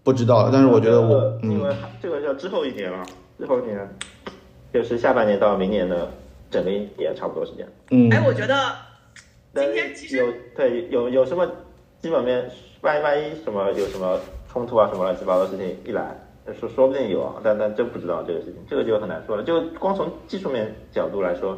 [0.02, 0.50] 不知道了。
[0.52, 1.72] 但是我觉得我，因为
[2.02, 3.06] 这个要之后一年了，
[3.38, 3.88] 之后一年
[4.74, 6.10] 就是下半年到明年的
[6.50, 7.68] 整个一年差不多时间。
[7.92, 8.56] 嗯，哎，我觉得
[9.54, 10.26] 今天其实有
[10.58, 11.46] 对有有什么
[12.02, 12.50] 基本面，
[12.82, 14.20] 万一万一什么有什么
[14.52, 16.20] 冲突啊，什么乱七八糟事情一来。
[16.60, 19.44] 说说不定有啊，但但真不知道这个事情，这个就很难说了。
[19.44, 21.58] 就光从技术面角度来说，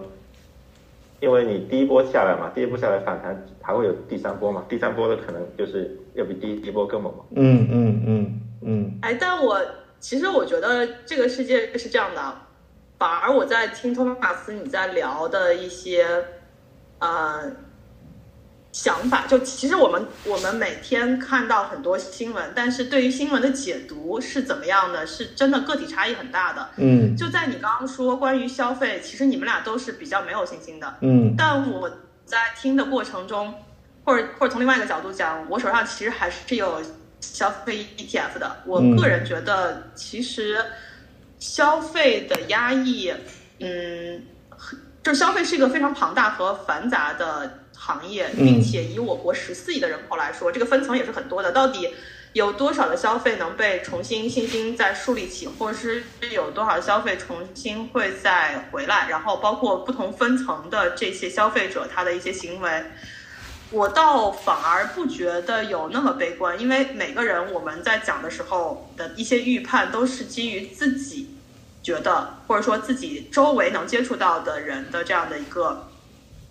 [1.20, 7.24] 因为你第一波下来嘛，第一波下来反弹还会有第三波嘛，第三波的可能就是要比第一波更猛嘛。
[7.32, 9.00] 嗯嗯嗯嗯。
[9.02, 9.60] 哎，但我
[10.00, 12.22] 其实我觉得这个世界是这样的，
[13.00, 16.06] 反而我在听托马斯你在聊的一些，
[17.00, 17.52] 呃。
[18.76, 25.08] 想法就其实我们我们每天看到很多新闻，但是对于新闻的解读是怎么样的？
[25.08, 26.70] 是真的个体差异很大的。
[26.76, 30.94] 嗯，就在你刚刚说关于消费，其实你们俩都是比较没有信心的。
[31.00, 31.90] 嗯，但我
[32.26, 33.54] 在听的过程中，
[34.04, 36.82] 或者或者从另外一个角度讲，我手上其实还是有
[37.22, 38.58] 消费 ETF 的。
[38.66, 40.62] 我个人觉得，其实
[41.40, 43.14] 消费的压抑，
[43.62, 44.22] 嗯，
[45.02, 47.60] 就消费是一个非常庞大和繁杂的。
[47.78, 51.52] 行业，并且以我国十四亿的人口来说，这个分层也是很多的。
[51.52, 51.94] 到底
[52.34, 59.08] 有多少的消费能被重新信心再树立起，或者是有多少消费重新会再回来？
[59.10, 62.84] 然后包括不同分层的这些消费者他的一些行为，
[63.72, 71.38] 我倒反而不觉得有那么悲观，因为每个人我们在讲的时候的一些预判都是基于自己
[71.82, 75.88] 觉得，或者说自己周围能接触到的人的这样的一个。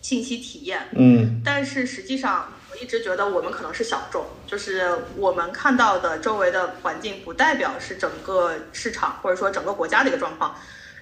[0.04, 10.54] 信息体验，嗯，但是实际上，我一直觉得我们可能是小众，就是我们看到的周围的环境不代表是整个市场或者说整个国家的一个状况，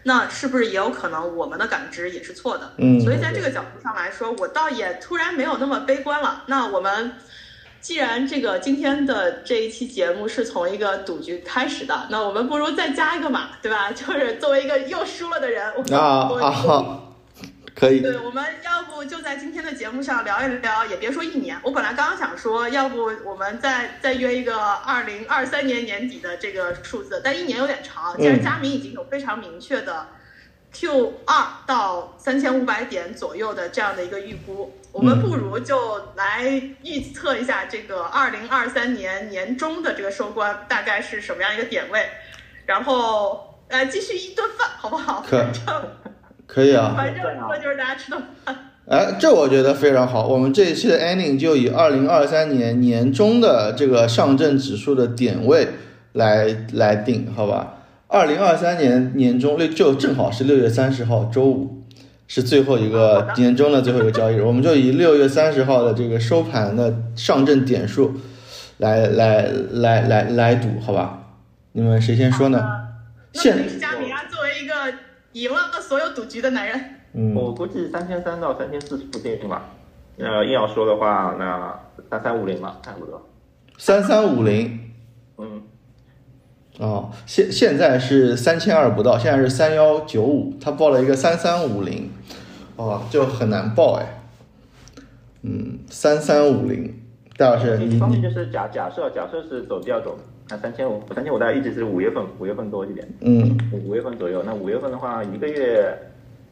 [0.05, 2.75] 那是不是也有可能我们的感知也是错的？
[2.79, 6.45] 嗯，所以在这个角度上来说，我倒也突然没有那么悲观了。
[6.47, 7.17] 那我们
[7.81, 13.91] 既然这个今天的这一期节目是从一个赌局开始的，那我们不如再加一个码，对吧？
[13.91, 17.12] 就是作为一个又输了的人，我啊我啊，
[17.75, 21.59] 可以，对，我们要不就在今天的节目上聊一聊，也别说一年。
[21.63, 28.17] 我本来刚刚想说，要不我们再再约一个二零二三年年底的这个数字，但一年有点长。
[28.19, 30.07] 既然佳明已经有非常明确的
[30.73, 36.45] Q 二到三千五百点左右的这样的一个预估，我们不如就来
[36.83, 42.09] 预测一下这个二零二三年年中的这个收官大概是什么样一个点位，
[42.67, 45.25] 然后呃继续一顿饭，好不好？
[45.27, 45.91] 可 反正
[46.47, 46.95] 可以啊。
[46.97, 48.57] 反正说就是大家吃顿饭。
[48.89, 50.27] 哎，这我觉得非常好。
[50.27, 55.69] 我们这一期的 ending 就以二零二三年年中的这个上证指数的点位
[56.13, 57.75] 来来定，好吧？
[58.09, 61.83] 二零二三年年中六就正好是六月三十号周五，
[62.27, 68.13] 是最后一个年中的最后一个交易日，我们就以六月三十号的这个收盘的上证点数
[68.79, 71.21] 来来来来来赌，好吧？
[71.73, 72.61] 你们谁先说呢？
[73.33, 73.57] 那现
[75.33, 79.71] 赢了所有赌局的男人，嗯，我估计三千三到三千四附近吧。
[80.19, 81.81] 呃，硬要说的话，那
[82.11, 83.29] 三三五零吧，差不多。
[83.79, 84.93] 三三五零。
[85.39, 85.63] 嗯，
[86.79, 92.11] 哦，现现在是三千二不到，现在是三幺九五，他报了一个三三五零，
[92.77, 94.23] 哦，就很难报哎。
[95.43, 97.03] 嗯，三三五零，
[97.37, 100.17] 戴老师，你一方面就是假假设假设是走调走，
[100.53, 104.43] 那三千五三千五大概一直是五月份五月份多一点，嗯，五五月份左右。
[104.45, 105.97] 那五月份的话，一个月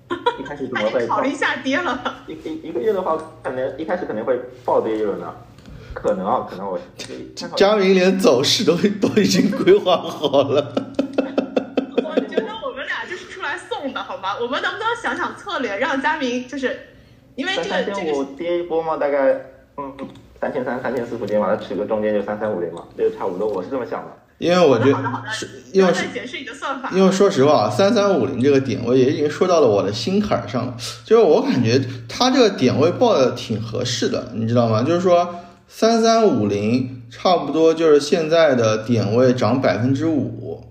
[0.41, 2.03] 一开始怎那么会考虑下跌了。
[2.27, 5.35] 一一一个月的话，可能一开始肯定会暴跌一轮的，
[5.93, 6.81] 可能啊，可能我
[7.37, 10.73] 参考佳明连走势都都已经规划好了。
[12.03, 14.37] 我觉得我们俩就是出来送的，好吗？
[14.41, 16.75] 我们能不能想想策略，让佳明就是，
[17.35, 19.39] 因为这个这个跌一波嘛，大概
[19.77, 19.95] 嗯
[20.41, 24.09] 三千三、三千四附近嘛，它取个中间就三三五零嘛，这就差不多，我是这么想的。
[24.39, 24.97] 因为我觉得
[25.31, 26.91] 是，因为是然后再解释你的算法。
[26.95, 30.75] 因为说实话，三三五零这个点位也已经说到了我的心坎儿上了。
[31.05, 31.79] 就是我感觉
[32.09, 34.83] 它这个点位报的挺合适的，你知道吗？
[34.83, 35.35] 就是说
[35.69, 40.65] 三三五零差不多就是现在的点位涨百分之五，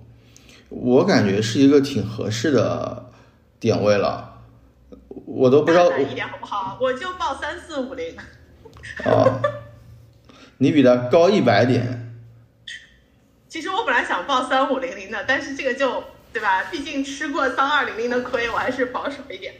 [0.70, 3.06] 我感觉是一个挺合适的
[3.60, 4.34] 点位了。
[5.28, 6.76] 我都不知道一点好不好？
[6.82, 8.16] 我就报三四五零。
[9.06, 9.41] 啊，
[10.58, 12.18] 你比他高一百点。
[13.47, 16.66] 其实我本来想报三五零零的，但是这个就对吧？
[16.72, 19.54] 毕竟吃过三二零零的亏，我还是保守一点。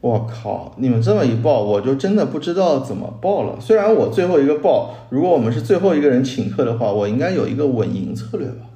[0.00, 0.74] 我靠！
[0.78, 3.58] 你们这么一报，我就真的不知道怎么报了。
[3.60, 8.66] 虽然我最后一个报，如果我们是最后一个人请客的话，我应该有一个稳赢策略吧？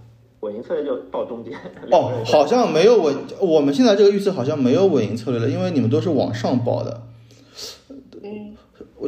[0.41, 1.53] 稳赢策略就报中间。
[1.93, 7.03] 哦，好像没有稳，我们现在这个预测好像没有稳赢策略了，因为你们都是往上报的。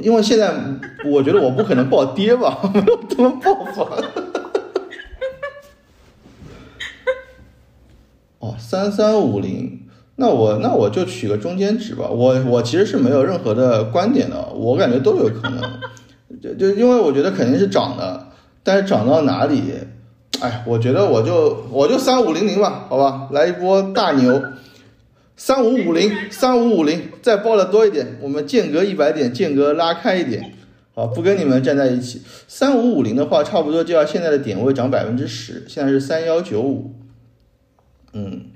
[0.02, 0.52] 因为现在
[1.04, 3.96] 我觉得我不可能报跌吧，没有这么报法。
[8.38, 9.80] 哦，三三五零，
[10.16, 12.08] 那我那我就取个中间值吧。
[12.08, 15.62] 我我其实是没有任何的观点的，我感觉都有可能。
[16.42, 18.28] 就就因为我觉得肯定是涨的，
[18.62, 19.62] 但是涨到哪里，
[20.40, 24.42] 哎，我觉得我就我就三五零零吧，好吧，来一波大牛。
[25.36, 30.54] 三五五零，三五五零，再报的多一点，我们间隔一百点，间隔拉开一点，
[30.94, 32.22] 好，不跟你们站在一起。
[32.46, 36.94] 三五五零的话，差不多就要现在的点位涨百分之十，现在是三幺九五，
[38.12, 38.46] 嗯，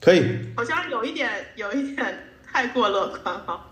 [0.00, 0.22] 可以，
[0.56, 2.06] 好像有一点有一点
[2.46, 3.66] 太过乐观哈。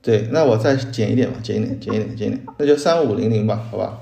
[0.00, 4.00] 对，那我再减一点吧，减一点，减一点，减一点，那就三五零零吧，好吧？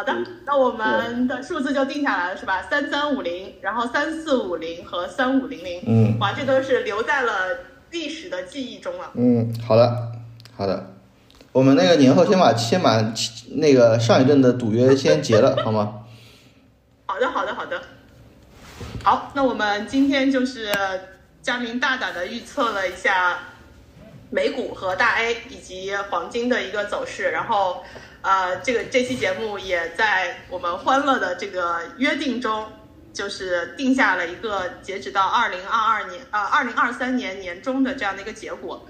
[0.00, 2.62] 好的，那我们的数字就定下来了，是吧？
[2.70, 7.32] 三三五零，然后三四五零和三五零零，嗯哇，这都是留在了
[7.90, 9.10] 历史的记忆中了。
[9.12, 10.10] 嗯，好的，
[10.56, 10.94] 好的，
[11.52, 13.12] 我们那个年后先把先把
[13.56, 15.96] 那个上一阵的赌约先结了， 好吗？
[17.04, 17.82] 好的，好的，好的。
[19.04, 20.72] 好，那我们今天就是
[21.42, 23.36] 佳明大胆的预测了一下
[24.30, 27.84] 美股和大 A 以及黄金的一个走势，然后
[28.22, 32.72] 呃，这个这期节目也在我们欢乐的这个约定中，
[33.12, 38.86] 就是定下了一个截止到二零二二年呃二零二三年年中的这样的一个结果，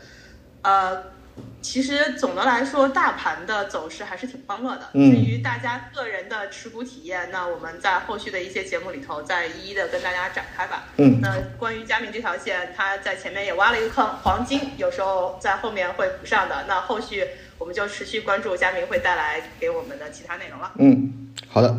[0.63, 1.20] 呃。
[1.63, 4.89] 其实总的来说，大盘的走势还是挺欢乐的。
[4.95, 10.85] 嗯至于大家个人的持股体验，那我们在后续的一些节目里头再一一的跟大家展开吧。
[10.97, 16.65] 嗯那关于佳明这条线，它在前面也挖了一个坑，黄金有时候在后面会补上的。
[16.67, 17.27] 那后续
[17.59, 20.73] 我们就持续关注佳明会带来给我们的其他内容了。
[20.79, 21.77] 嗯，好的，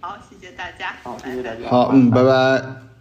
[0.00, 0.96] 好，谢谢大家。
[1.02, 1.68] 好，谢谢大家。
[1.68, 2.91] 好，嗯，拜拜。